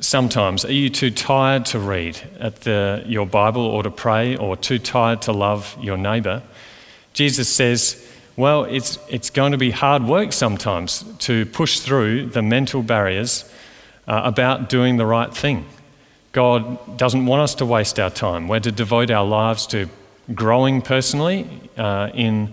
sometimes. 0.00 0.64
Are 0.64 0.72
you 0.72 0.90
too 0.90 1.12
tired 1.12 1.66
to 1.66 1.78
read 1.78 2.20
at 2.40 2.62
the, 2.62 3.04
your 3.06 3.26
Bible 3.26 3.62
or 3.62 3.84
to 3.84 3.92
pray, 3.92 4.36
or 4.36 4.56
too 4.56 4.80
tired 4.80 5.22
to 5.22 5.32
love 5.32 5.76
your 5.80 5.96
neighbour? 5.96 6.42
Jesus 7.12 7.48
says, 7.48 8.09
well, 8.36 8.64
it's, 8.64 8.98
it's 9.08 9.30
going 9.30 9.52
to 9.52 9.58
be 9.58 9.70
hard 9.70 10.04
work 10.04 10.32
sometimes 10.32 11.04
to 11.20 11.46
push 11.46 11.80
through 11.80 12.26
the 12.26 12.42
mental 12.42 12.82
barriers 12.82 13.44
uh, 14.06 14.22
about 14.24 14.68
doing 14.68 14.96
the 14.96 15.06
right 15.06 15.34
thing. 15.34 15.66
God 16.32 16.96
doesn't 16.96 17.26
want 17.26 17.42
us 17.42 17.54
to 17.56 17.66
waste 17.66 17.98
our 17.98 18.10
time. 18.10 18.48
We're 18.48 18.60
to 18.60 18.72
devote 18.72 19.10
our 19.10 19.26
lives 19.26 19.66
to 19.68 19.88
growing 20.34 20.80
personally 20.80 21.48
uh, 21.76 22.10
in 22.14 22.52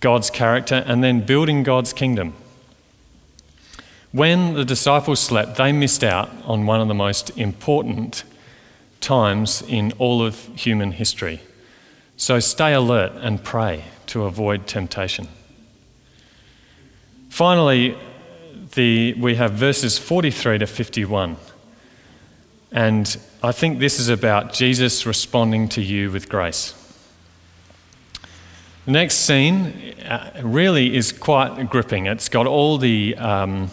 God's 0.00 0.30
character, 0.30 0.82
and 0.86 1.04
then 1.04 1.20
building 1.20 1.62
God's 1.62 1.92
kingdom. 1.92 2.32
When 4.10 4.54
the 4.54 4.64
disciples 4.64 5.20
slept, 5.20 5.56
they 5.56 5.72
missed 5.72 6.02
out 6.02 6.30
on 6.44 6.64
one 6.64 6.80
of 6.80 6.88
the 6.88 6.94
most 6.94 7.36
important 7.38 8.24
times 9.00 9.62
in 9.68 9.92
all 9.98 10.24
of 10.24 10.46
human 10.54 10.92
history. 10.92 11.40
So 12.16 12.40
stay 12.40 12.72
alert 12.72 13.12
and 13.16 13.42
pray 13.42 13.84
to 14.06 14.24
avoid 14.24 14.66
temptation. 14.66 15.28
Finally, 17.28 17.96
the, 18.74 19.14
we 19.14 19.34
have 19.36 19.52
verses 19.52 19.98
43 19.98 20.58
to 20.58 20.66
51. 20.66 21.36
And 22.70 23.16
I 23.42 23.52
think 23.52 23.78
this 23.78 23.98
is 23.98 24.08
about 24.08 24.52
Jesus 24.52 25.04
responding 25.04 25.68
to 25.70 25.82
you 25.82 26.10
with 26.10 26.28
grace. 26.28 26.74
The 28.84 28.92
next 28.92 29.16
scene 29.16 29.94
uh, 30.04 30.40
really 30.42 30.96
is 30.96 31.12
quite 31.12 31.70
gripping. 31.70 32.06
It's 32.06 32.28
got 32.28 32.46
all 32.46 32.78
the 32.78 33.14
um, 33.16 33.70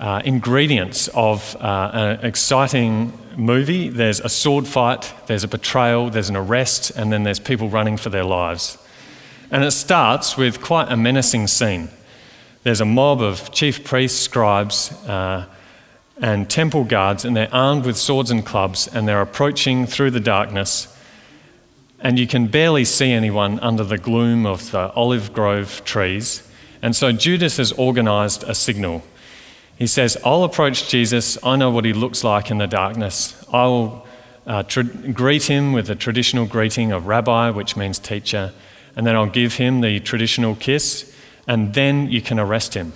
uh, 0.00 0.22
ingredients 0.24 1.08
of 1.08 1.54
uh, 1.56 1.90
an 1.92 2.26
exciting 2.26 3.12
movie. 3.36 3.88
There's 3.88 4.18
a 4.18 4.28
sword 4.28 4.66
fight, 4.66 5.12
there's 5.26 5.44
a 5.44 5.48
betrayal, 5.48 6.10
there's 6.10 6.30
an 6.30 6.36
arrest, 6.36 6.90
and 6.90 7.12
then 7.12 7.22
there's 7.22 7.38
people 7.38 7.68
running 7.68 7.96
for 7.96 8.10
their 8.10 8.24
lives. 8.24 8.78
And 9.50 9.64
it 9.64 9.72
starts 9.72 10.36
with 10.36 10.60
quite 10.60 10.90
a 10.90 10.96
menacing 10.96 11.46
scene. 11.48 11.88
There's 12.62 12.80
a 12.80 12.84
mob 12.84 13.20
of 13.22 13.50
chief 13.52 13.84
priests, 13.84 14.20
scribes, 14.20 14.92
uh, 15.06 15.46
and 16.20 16.48
temple 16.48 16.84
guards, 16.84 17.24
and 17.24 17.34
they're 17.34 17.52
armed 17.52 17.86
with 17.86 17.96
swords 17.96 18.30
and 18.30 18.44
clubs, 18.44 18.86
and 18.86 19.08
they're 19.08 19.22
approaching 19.22 19.86
through 19.86 20.10
the 20.10 20.20
darkness 20.20 20.88
and 22.00 22.18
you 22.18 22.26
can 22.26 22.46
barely 22.46 22.84
see 22.84 23.12
anyone 23.12 23.60
under 23.60 23.84
the 23.84 23.98
gloom 23.98 24.46
of 24.46 24.70
the 24.70 24.90
olive 24.92 25.32
grove 25.32 25.82
trees. 25.84 26.42
And 26.82 26.96
so 26.96 27.12
Judas 27.12 27.58
has 27.58 27.72
organized 27.72 28.42
a 28.44 28.54
signal. 28.54 29.02
He 29.76 29.86
says, 29.86 30.16
I'll 30.24 30.44
approach 30.44 30.88
Jesus. 30.88 31.38
I 31.44 31.56
know 31.56 31.70
what 31.70 31.84
he 31.84 31.92
looks 31.92 32.24
like 32.24 32.50
in 32.50 32.58
the 32.58 32.66
darkness. 32.66 33.44
I'll 33.52 34.06
uh, 34.46 34.62
tra- 34.62 34.84
greet 34.84 35.44
him 35.44 35.72
with 35.72 35.86
the 35.86 35.94
traditional 35.94 36.46
greeting 36.46 36.90
of 36.90 37.06
rabbi, 37.06 37.50
which 37.50 37.76
means 37.76 37.98
teacher, 37.98 38.52
and 38.96 39.06
then 39.06 39.16
I'll 39.16 39.26
give 39.26 39.54
him 39.54 39.80
the 39.80 40.00
traditional 40.00 40.54
kiss, 40.54 41.14
and 41.46 41.74
then 41.74 42.10
you 42.10 42.20
can 42.20 42.38
arrest 42.38 42.74
him. 42.74 42.92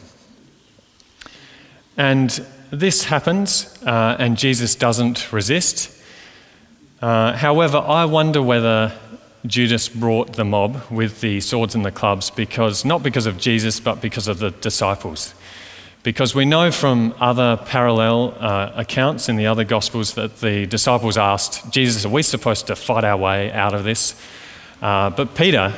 And 1.97 2.31
this 2.71 3.05
happens, 3.05 3.83
uh, 3.85 4.17
and 4.19 4.37
Jesus 4.37 4.75
doesn't 4.75 5.33
resist. 5.33 5.91
Uh, 7.01 7.37
however, 7.37 7.79
I 7.79 8.05
wonder 8.05 8.43
whether 8.43 8.93
Judas 9.47 9.89
brought 9.89 10.35
the 10.35 10.45
mob 10.45 10.83
with 10.91 11.21
the 11.21 11.41
swords 11.41 11.75
and 11.75 11.85
the 11.85 11.91
clubs 11.91 12.31
because 12.31 12.85
not 12.85 13.03
because 13.03 13.27
of 13.27 13.39
Jesus, 13.39 13.79
but 13.79 14.01
because 14.01 14.27
of 14.27 14.39
the 14.39 14.51
disciples. 14.51 15.35
Because 16.03 16.35
we 16.35 16.45
know 16.45 16.71
from 16.71 17.15
other 17.19 17.57
parallel 17.57 18.35
uh, 18.39 18.73
accounts 18.75 19.29
in 19.29 19.37
the 19.37 19.47
other 19.47 19.65
Gospels 19.65 20.15
that 20.15 20.41
the 20.41 20.67
disciples 20.67 21.17
asked 21.17 21.71
Jesus, 21.71 22.05
Are 22.05 22.11
we 22.11 22.23
supposed 22.23 22.67
to 22.69 22.77
fight 22.77 23.05
our 23.05 23.17
way 23.17 23.53
out 23.53 23.75
of 23.75 23.85
this? 23.85 24.15
Uh, 24.85 25.09
but 25.09 25.35
Peter, 25.35 25.73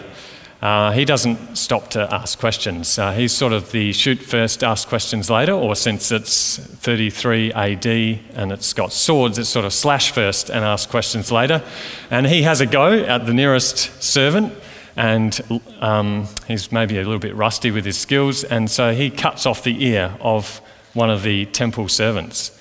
uh, 0.60 0.90
he 0.90 1.04
doesn't 1.04 1.56
stop 1.56 1.90
to 1.90 2.12
ask 2.12 2.40
questions. 2.40 2.98
Uh, 2.98 3.12
he's 3.12 3.30
sort 3.30 3.52
of 3.52 3.70
the 3.70 3.92
shoot 3.92 4.18
first, 4.18 4.64
ask 4.64 4.88
questions 4.88 5.30
later, 5.30 5.52
or 5.52 5.76
since 5.76 6.10
it's 6.10 6.56
33 6.56 7.52
AD 7.52 7.86
and 7.86 8.50
it's 8.50 8.72
got 8.72 8.92
swords, 8.92 9.38
it's 9.38 9.48
sort 9.48 9.64
of 9.64 9.72
slash 9.72 10.10
first 10.10 10.50
and 10.50 10.64
ask 10.64 10.90
questions 10.90 11.30
later. 11.30 11.62
And 12.10 12.26
he 12.26 12.42
has 12.42 12.60
a 12.60 12.66
go 12.66 12.94
at 12.94 13.26
the 13.26 13.32
nearest 13.32 14.02
servant, 14.02 14.52
and 14.96 15.40
um, 15.80 16.26
he's 16.48 16.72
maybe 16.72 16.96
a 16.96 17.04
little 17.04 17.20
bit 17.20 17.36
rusty 17.36 17.70
with 17.70 17.84
his 17.84 17.96
skills, 17.96 18.42
and 18.42 18.68
so 18.68 18.92
he 18.92 19.08
cuts 19.08 19.46
off 19.46 19.62
the 19.62 19.84
ear 19.84 20.16
of 20.20 20.60
one 20.94 21.10
of 21.10 21.22
the 21.22 21.46
temple 21.46 21.86
servants. 21.86 22.58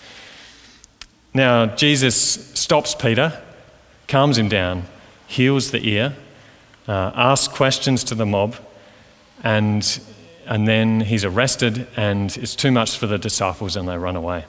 Now, 1.33 1.65
Jesus 1.65 2.15
stops 2.53 2.93
Peter, 2.93 3.41
calms 4.07 4.37
him 4.37 4.47
down, 4.47 4.83
heals 5.27 5.71
the 5.71 5.83
ear 5.89 6.15
uh, 6.87 7.11
asks 7.15 7.53
questions 7.53 8.03
to 8.05 8.15
the 8.15 8.25
mob, 8.25 8.55
and, 9.43 9.99
and 10.45 10.67
then 10.67 11.01
he's 11.01 11.23
arrested, 11.23 11.87
and 11.95 12.35
it's 12.37 12.55
too 12.55 12.71
much 12.71 12.97
for 12.97 13.07
the 13.07 13.17
disciples, 13.17 13.75
and 13.75 13.87
they 13.87 13.97
run 13.97 14.15
away. 14.15 14.45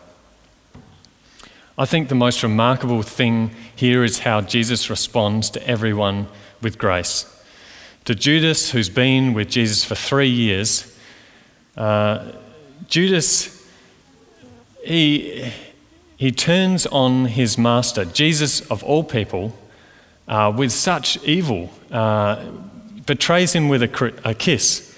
I 1.78 1.84
think 1.84 2.08
the 2.08 2.14
most 2.14 2.42
remarkable 2.42 3.02
thing 3.02 3.50
here 3.74 4.02
is 4.02 4.20
how 4.20 4.40
Jesus 4.40 4.88
responds 4.88 5.50
to 5.50 5.66
everyone 5.68 6.26
with 6.62 6.78
grace. 6.78 7.26
To 8.06 8.14
Judas, 8.14 8.70
who's 8.70 8.88
been 8.88 9.34
with 9.34 9.50
Jesus 9.50 9.84
for 9.84 9.94
three 9.94 10.28
years, 10.28 10.96
uh, 11.76 12.32
Judas, 12.88 13.68
he, 14.84 15.52
he 16.16 16.32
turns 16.32 16.86
on 16.86 17.26
his 17.26 17.58
master, 17.58 18.04
Jesus 18.04 18.60
of 18.70 18.82
all 18.84 19.04
people, 19.04 19.52
uh, 20.28 20.52
with 20.56 20.72
such 20.72 21.22
evil, 21.24 21.70
uh, 21.90 22.44
betrays 23.06 23.54
him 23.54 23.68
with 23.68 23.82
a, 23.82 24.14
a 24.24 24.34
kiss, 24.34 24.94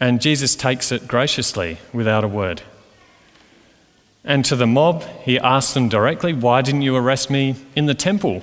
and 0.00 0.20
Jesus 0.20 0.54
takes 0.54 0.92
it 0.92 1.06
graciously 1.06 1.78
without 1.92 2.24
a 2.24 2.28
word. 2.28 2.62
And 4.24 4.44
to 4.46 4.56
the 4.56 4.66
mob, 4.66 5.04
he 5.22 5.38
asks 5.38 5.74
them 5.74 5.88
directly, 5.88 6.32
Why 6.32 6.60
didn't 6.60 6.82
you 6.82 6.96
arrest 6.96 7.30
me 7.30 7.54
in 7.76 7.86
the 7.86 7.94
temple? 7.94 8.42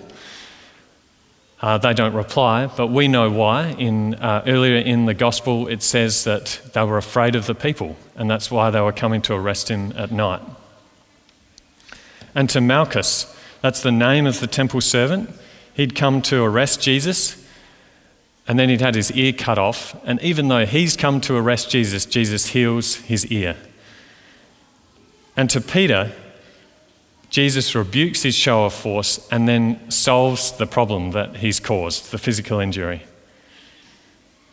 Uh, 1.61 1.78
they 1.78 1.93
don't 1.93 2.14
reply, 2.14 2.68
but 2.68 2.88
we 2.88 3.07
know 3.07 3.30
why. 3.30 3.70
In, 3.78 4.16
uh, 4.16 4.43
earlier 4.45 4.78
in 4.78 5.05
the 5.05 5.14
gospel, 5.14 5.68
it 5.68 5.82
says 5.82 6.26
that 6.26 6.59
they 6.74 6.84
were 6.84 6.97
afraid 6.97 7.36
of 7.36 7.47
the 7.47 7.55
people, 7.55 7.95
and 8.16 8.30
that's 8.30 8.51
why 8.51 8.70
they 8.70 8.82
were 8.82 8.91
coming 8.91 9.22
to 9.24 9.34
arrest 9.34 9.70
him 9.70 9.93
at 9.95 10.11
night. 10.11 10.41
And 12.36 12.49
to 12.49 12.59
Malchus, 12.59 13.34
that's 13.61 13.82
the 13.82 13.91
name 13.91 14.26
of 14.26 14.39
the 14.39 14.47
temple 14.47 14.82
servant, 14.82 15.30
He'd 15.74 15.95
come 15.95 16.21
to 16.24 16.43
arrest 16.43 16.82
Jesus, 16.82 17.43
and 18.47 18.59
then 18.59 18.69
he'd 18.69 18.82
had 18.82 18.95
his 18.95 19.11
ear 19.11 19.34
cut 19.34 19.57
off. 19.57 19.95
And 20.05 20.21
even 20.21 20.47
though 20.47 20.65
he's 20.65 20.95
come 20.95 21.21
to 21.21 21.36
arrest 21.36 21.69
Jesus, 21.69 22.05
Jesus 22.05 22.47
heals 22.47 22.95
his 22.95 23.26
ear. 23.28 23.55
And 25.36 25.49
to 25.49 25.61
Peter, 25.61 26.11
Jesus 27.30 27.74
rebukes 27.74 28.21
his 28.21 28.36
show 28.36 28.65
of 28.65 28.74
force 28.74 29.28
and 29.32 29.47
then 29.47 29.89
solves 29.89 30.51
the 30.51 30.67
problem 30.67 31.11
that 31.11 31.38
he's 31.38 31.59
caused, 31.59 32.11
the 32.11 32.19
physical 32.19 32.59
injury. 32.59 33.03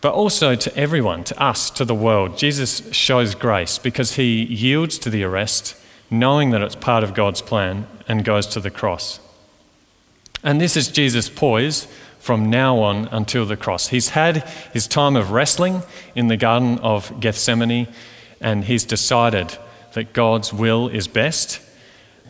But 0.00 0.14
also 0.14 0.54
to 0.54 0.74
everyone, 0.76 1.24
to 1.24 1.42
us, 1.42 1.68
to 1.72 1.84
the 1.84 1.94
world, 1.94 2.38
Jesus 2.38 2.90
shows 2.94 3.34
grace 3.34 3.76
because 3.76 4.14
he 4.14 4.44
yields 4.44 4.98
to 5.00 5.10
the 5.10 5.24
arrest, 5.24 5.76
knowing 6.10 6.50
that 6.50 6.62
it's 6.62 6.74
part 6.74 7.04
of 7.04 7.12
God's 7.12 7.42
plan, 7.42 7.86
and 8.08 8.24
goes 8.24 8.46
to 8.46 8.60
the 8.60 8.70
cross. 8.70 9.20
And 10.42 10.60
this 10.60 10.76
is 10.76 10.88
Jesus' 10.88 11.28
poise 11.28 11.86
from 12.18 12.50
now 12.50 12.78
on 12.78 13.08
until 13.10 13.46
the 13.46 13.56
cross. 13.56 13.88
He's 13.88 14.10
had 14.10 14.46
his 14.72 14.86
time 14.86 15.16
of 15.16 15.30
wrestling 15.30 15.82
in 16.14 16.28
the 16.28 16.36
Garden 16.36 16.78
of 16.78 17.18
Gethsemane, 17.20 17.88
and 18.40 18.64
he's 18.64 18.84
decided 18.84 19.56
that 19.92 20.12
God's 20.12 20.52
will 20.52 20.88
is 20.88 21.08
best, 21.08 21.60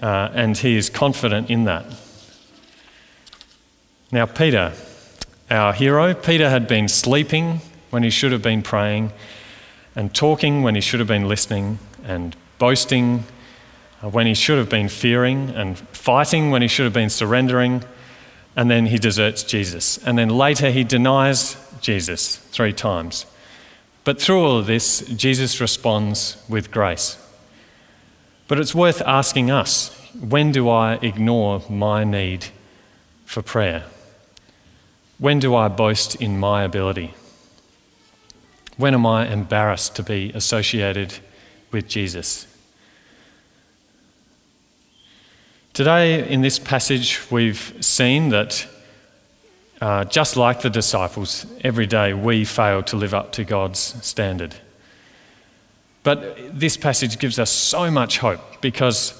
uh, 0.02 0.30
and 0.32 0.56
he 0.56 0.76
is 0.76 0.88
confident 0.88 1.50
in 1.50 1.64
that. 1.64 1.84
Now, 4.10 4.26
Peter, 4.26 4.72
our 5.50 5.72
hero, 5.72 6.14
Peter 6.14 6.48
had 6.50 6.66
been 6.66 6.88
sleeping 6.88 7.60
when 7.90 8.02
he 8.02 8.10
should 8.10 8.32
have 8.32 8.42
been 8.42 8.62
praying, 8.62 9.12
and 9.94 10.14
talking 10.14 10.62
when 10.62 10.74
he 10.74 10.80
should 10.80 11.00
have 11.00 11.08
been 11.08 11.28
listening, 11.28 11.78
and 12.04 12.34
boasting 12.58 13.24
when 14.00 14.26
he 14.26 14.34
should 14.34 14.58
have 14.58 14.68
been 14.68 14.88
fearing, 14.88 15.50
and 15.50 15.78
fighting 15.78 16.50
when 16.50 16.62
he 16.62 16.68
should 16.68 16.84
have 16.84 16.92
been 16.92 17.10
surrendering 17.10 17.84
and 18.56 18.70
then 18.70 18.86
he 18.86 18.98
deserts 18.98 19.42
Jesus. 19.42 19.98
And 19.98 20.18
then 20.18 20.28
later 20.28 20.70
he 20.70 20.84
denies 20.84 21.56
Jesus 21.80 22.36
three 22.36 22.72
times. 22.72 23.26
But 24.04 24.20
through 24.20 24.42
all 24.42 24.58
of 24.58 24.66
this, 24.66 25.00
Jesus 25.08 25.60
responds 25.60 26.42
with 26.48 26.70
grace. 26.70 27.16
But 28.48 28.58
it's 28.58 28.74
worth 28.74 29.00
asking 29.02 29.50
us 29.50 29.96
when 30.18 30.50
do 30.50 30.68
I 30.68 30.94
ignore 31.02 31.62
my 31.68 32.02
need 32.02 32.46
for 33.24 33.42
prayer? 33.42 33.84
When 35.18 35.38
do 35.38 35.54
I 35.54 35.68
boast 35.68 36.16
in 36.16 36.40
my 36.40 36.64
ability? 36.64 37.14
When 38.76 38.94
am 38.94 39.06
I 39.06 39.28
embarrassed 39.28 39.94
to 39.96 40.02
be 40.02 40.32
associated 40.34 41.18
with 41.70 41.86
Jesus? 41.86 42.46
Today, 45.72 46.28
in 46.28 46.40
this 46.40 46.58
passage, 46.58 47.20
we've 47.30 47.76
seen 47.80 48.30
that 48.30 48.66
uh, 49.80 50.04
just 50.04 50.36
like 50.36 50.62
the 50.62 50.68
disciples, 50.68 51.46
every 51.62 51.86
day 51.86 52.12
we 52.12 52.44
fail 52.44 52.82
to 52.82 52.96
live 52.96 53.14
up 53.14 53.30
to 53.32 53.44
God's 53.44 53.78
standard. 54.04 54.56
But 56.02 56.58
this 56.58 56.76
passage 56.76 57.20
gives 57.20 57.38
us 57.38 57.50
so 57.50 57.88
much 57.88 58.18
hope 58.18 58.60
because 58.60 59.14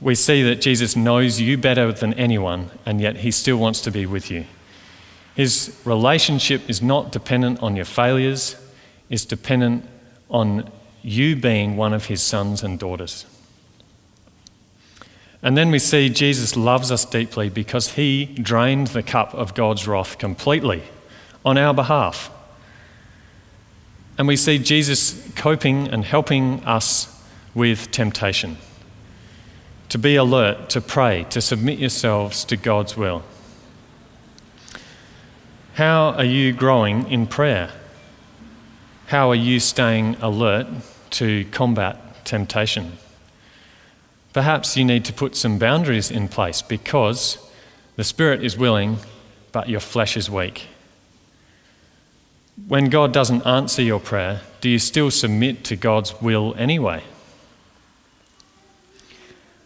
we 0.00 0.14
see 0.14 0.42
that 0.42 0.60
Jesus 0.60 0.94
knows 0.94 1.40
you 1.40 1.56
better 1.56 1.90
than 1.90 2.12
anyone, 2.14 2.70
and 2.84 3.00
yet 3.00 3.16
he 3.16 3.30
still 3.30 3.56
wants 3.56 3.80
to 3.80 3.90
be 3.90 4.04
with 4.04 4.30
you. 4.30 4.44
His 5.34 5.80
relationship 5.86 6.68
is 6.68 6.82
not 6.82 7.12
dependent 7.12 7.62
on 7.62 7.76
your 7.76 7.86
failures, 7.86 8.56
it's 9.08 9.24
dependent 9.24 9.88
on 10.28 10.70
you 11.02 11.34
being 11.34 11.76
one 11.78 11.94
of 11.94 12.06
his 12.06 12.20
sons 12.20 12.62
and 12.62 12.78
daughters. 12.78 13.24
And 15.44 15.58
then 15.58 15.70
we 15.70 15.78
see 15.78 16.08
Jesus 16.08 16.56
loves 16.56 16.90
us 16.90 17.04
deeply 17.04 17.50
because 17.50 17.92
he 17.92 18.24
drained 18.24 18.88
the 18.88 19.02
cup 19.02 19.34
of 19.34 19.52
God's 19.52 19.86
wrath 19.86 20.16
completely 20.16 20.82
on 21.44 21.58
our 21.58 21.74
behalf. 21.74 22.30
And 24.16 24.26
we 24.26 24.36
see 24.36 24.58
Jesus 24.58 25.30
coping 25.36 25.86
and 25.88 26.02
helping 26.02 26.64
us 26.64 27.22
with 27.54 27.90
temptation. 27.90 28.56
To 29.90 29.98
be 29.98 30.16
alert, 30.16 30.70
to 30.70 30.80
pray, 30.80 31.26
to 31.28 31.42
submit 31.42 31.78
yourselves 31.78 32.42
to 32.46 32.56
God's 32.56 32.96
will. 32.96 33.22
How 35.74 36.12
are 36.12 36.24
you 36.24 36.54
growing 36.54 37.10
in 37.10 37.26
prayer? 37.26 37.70
How 39.08 39.28
are 39.28 39.34
you 39.34 39.60
staying 39.60 40.14
alert 40.22 40.68
to 41.10 41.44
combat 41.50 42.24
temptation? 42.24 42.92
Perhaps 44.34 44.76
you 44.76 44.84
need 44.84 45.04
to 45.04 45.12
put 45.12 45.36
some 45.36 45.58
boundaries 45.58 46.10
in 46.10 46.26
place 46.26 46.60
because 46.60 47.38
the 47.94 48.02
spirit 48.02 48.44
is 48.44 48.58
willing, 48.58 48.98
but 49.52 49.68
your 49.68 49.78
flesh 49.78 50.16
is 50.16 50.28
weak. 50.28 50.66
When 52.66 52.90
God 52.90 53.12
doesn't 53.12 53.46
answer 53.46 53.80
your 53.80 54.00
prayer, 54.00 54.40
do 54.60 54.68
you 54.68 54.80
still 54.80 55.12
submit 55.12 55.62
to 55.64 55.76
God's 55.76 56.20
will 56.20 56.52
anyway? 56.58 57.04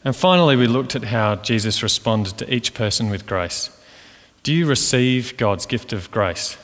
And 0.05 0.15
finally, 0.15 0.55
we 0.55 0.67
looked 0.67 0.95
at 0.95 1.05
how 1.05 1.37
Jesus 1.37 1.83
responded 1.83 2.37
to 2.37 2.55
each 2.55 2.75
person 2.75 3.09
with 3.09 3.27
grace. 3.27 3.71
Do 4.43 4.53
you 4.53 4.67
receive 4.67 5.37
God's 5.39 5.65
gift 5.65 5.95
of 5.95 6.11
grace? 6.11 6.59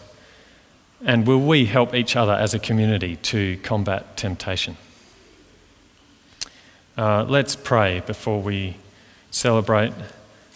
And 1.03 1.27
will 1.27 1.41
we 1.41 1.65
help 1.67 1.95
each 1.95 2.17
other 2.17 2.33
as 2.33 2.53
a 2.53 2.59
community 2.59 3.17
to 3.17 3.57
combat 3.63 4.19
temptation? 4.19 4.77
Uh, 6.97 7.25
let's 7.29 7.57
pray 7.57 7.99
before 8.07 8.41
we 8.41 8.77
celebrate 9.33 9.93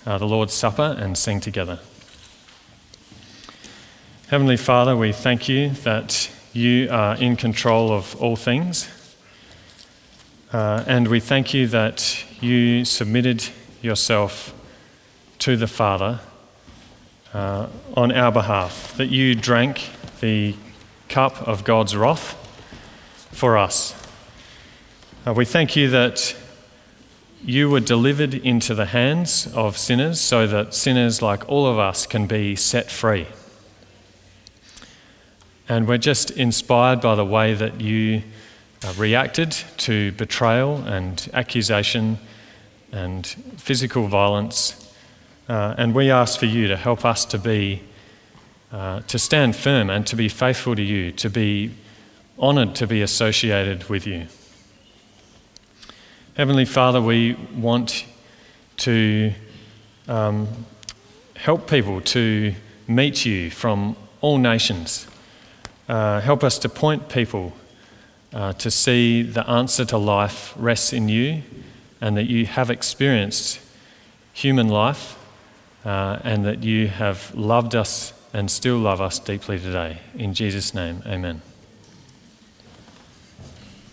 uh, 0.07 0.19
the 0.19 0.25
Lord's 0.25 0.55
Supper 0.55 0.95
and 0.97 1.19
sing 1.19 1.41
together. 1.41 1.81
Heavenly 4.29 4.57
Father, 4.57 4.97
we 4.97 5.11
thank 5.11 5.49
you 5.49 5.71
that 5.83 6.31
you 6.53 6.89
are 6.93 7.17
in 7.17 7.35
control 7.35 7.91
of 7.91 8.15
all 8.23 8.37
things. 8.37 8.89
Uh, 10.53 10.85
and 10.87 11.09
we 11.09 11.19
thank 11.19 11.53
you 11.53 11.67
that 11.67 12.25
you 12.41 12.85
submitted 12.85 13.45
yourself 13.83 14.55
to 15.41 15.57
the 15.57 15.67
Father 15.67 16.21
uh, 17.35 17.67
on 17.97 18.13
our 18.13 18.31
behalf, 18.31 18.97
that 18.97 19.09
you 19.09 19.35
drank 19.35 19.91
the 20.21 20.55
cup 21.09 21.49
of 21.49 21.65
God's 21.65 21.97
wrath 21.97 22.37
for 23.33 23.59
us. 23.59 24.08
Uh, 25.27 25.33
we 25.33 25.45
thank 25.45 25.75
you 25.75 25.91
that 25.91 26.37
you 27.45 27.69
were 27.69 27.81
delivered 27.81 28.35
into 28.35 28.75
the 28.75 28.87
hands 28.87 29.53
of 29.53 29.77
sinners 29.77 30.21
so 30.21 30.47
that 30.47 30.73
sinners 30.73 31.21
like 31.21 31.49
all 31.49 31.67
of 31.67 31.79
us 31.79 32.07
can 32.07 32.27
be 32.27 32.55
set 32.55 32.89
free. 32.89 33.27
And 35.69 35.89
we're 35.89 35.99
just 35.99 36.31
inspired 36.31 37.01
by 37.01 37.17
the 37.17 37.25
way 37.25 37.53
that 37.55 37.81
you 37.81 38.23
uh, 38.85 38.95
reacted 38.97 39.51
to 39.79 40.13
betrayal 40.13 40.77
and 40.87 41.29
accusation 41.35 42.19
and 42.93 43.27
physical 43.27 44.07
violence. 44.07 44.95
Uh, 45.49 45.75
and 45.77 45.95
we 45.95 46.11
ask 46.11 46.39
for 46.39 46.47
you 46.47 46.69
to 46.69 46.77
help 46.77 47.05
us 47.05 47.25
to 47.27 47.39
be, 47.39 47.83
uh, 48.73 49.01
to 49.01 49.19
stand 49.19 49.57
firm 49.57 49.91
and 49.91 50.07
to 50.07 50.17
be 50.17 50.29
faithful 50.29 50.77
to 50.77 50.83
you, 50.83 51.11
to 51.13 51.29
be 51.29 51.73
honoured 52.39 52.77
to 52.77 52.87
be 52.87 53.03
associated 53.03 53.89
with 53.91 54.07
you. 54.07 54.29
Heavenly 56.39 56.67
Father, 56.67 57.03
we 57.03 57.35
want 57.57 58.07
to 58.77 59.33
um, 60.07 60.47
help 61.35 61.69
people 61.69 62.01
to 62.03 62.55
meet 62.87 63.27
you 63.27 63.51
from 63.51 63.97
all 64.21 64.39
nations. 64.39 65.09
Uh, 65.89 66.21
help 66.21 66.45
us 66.45 66.57
to 66.61 66.69
point 66.69 67.09
people 67.09 67.55
uh, 68.33 68.53
to 68.53 68.71
see 68.71 69.23
the 69.23 69.51
answer 69.51 69.85
to 69.87 69.99
life 69.99 70.55
rests 70.57 70.93
in 70.93 71.09
you 71.09 71.43
and 72.01 72.17
that 72.17 72.31
you 72.31 72.47
have 72.47 72.71
experienced 72.71 73.59
human 74.33 74.69
life 74.69 75.19
uh, 75.85 76.21
and 76.23 76.45
that 76.45 76.63
you 76.63 76.87
have 76.87 77.35
loved 77.35 77.75
us 77.75 78.13
and 78.33 78.49
still 78.49 78.79
love 78.79 79.01
us 79.01 79.19
deeply 79.19 79.59
today. 79.59 79.99
In 80.15 80.35
Jesus' 80.35 80.73
name, 80.73 81.03
amen. 81.05 81.43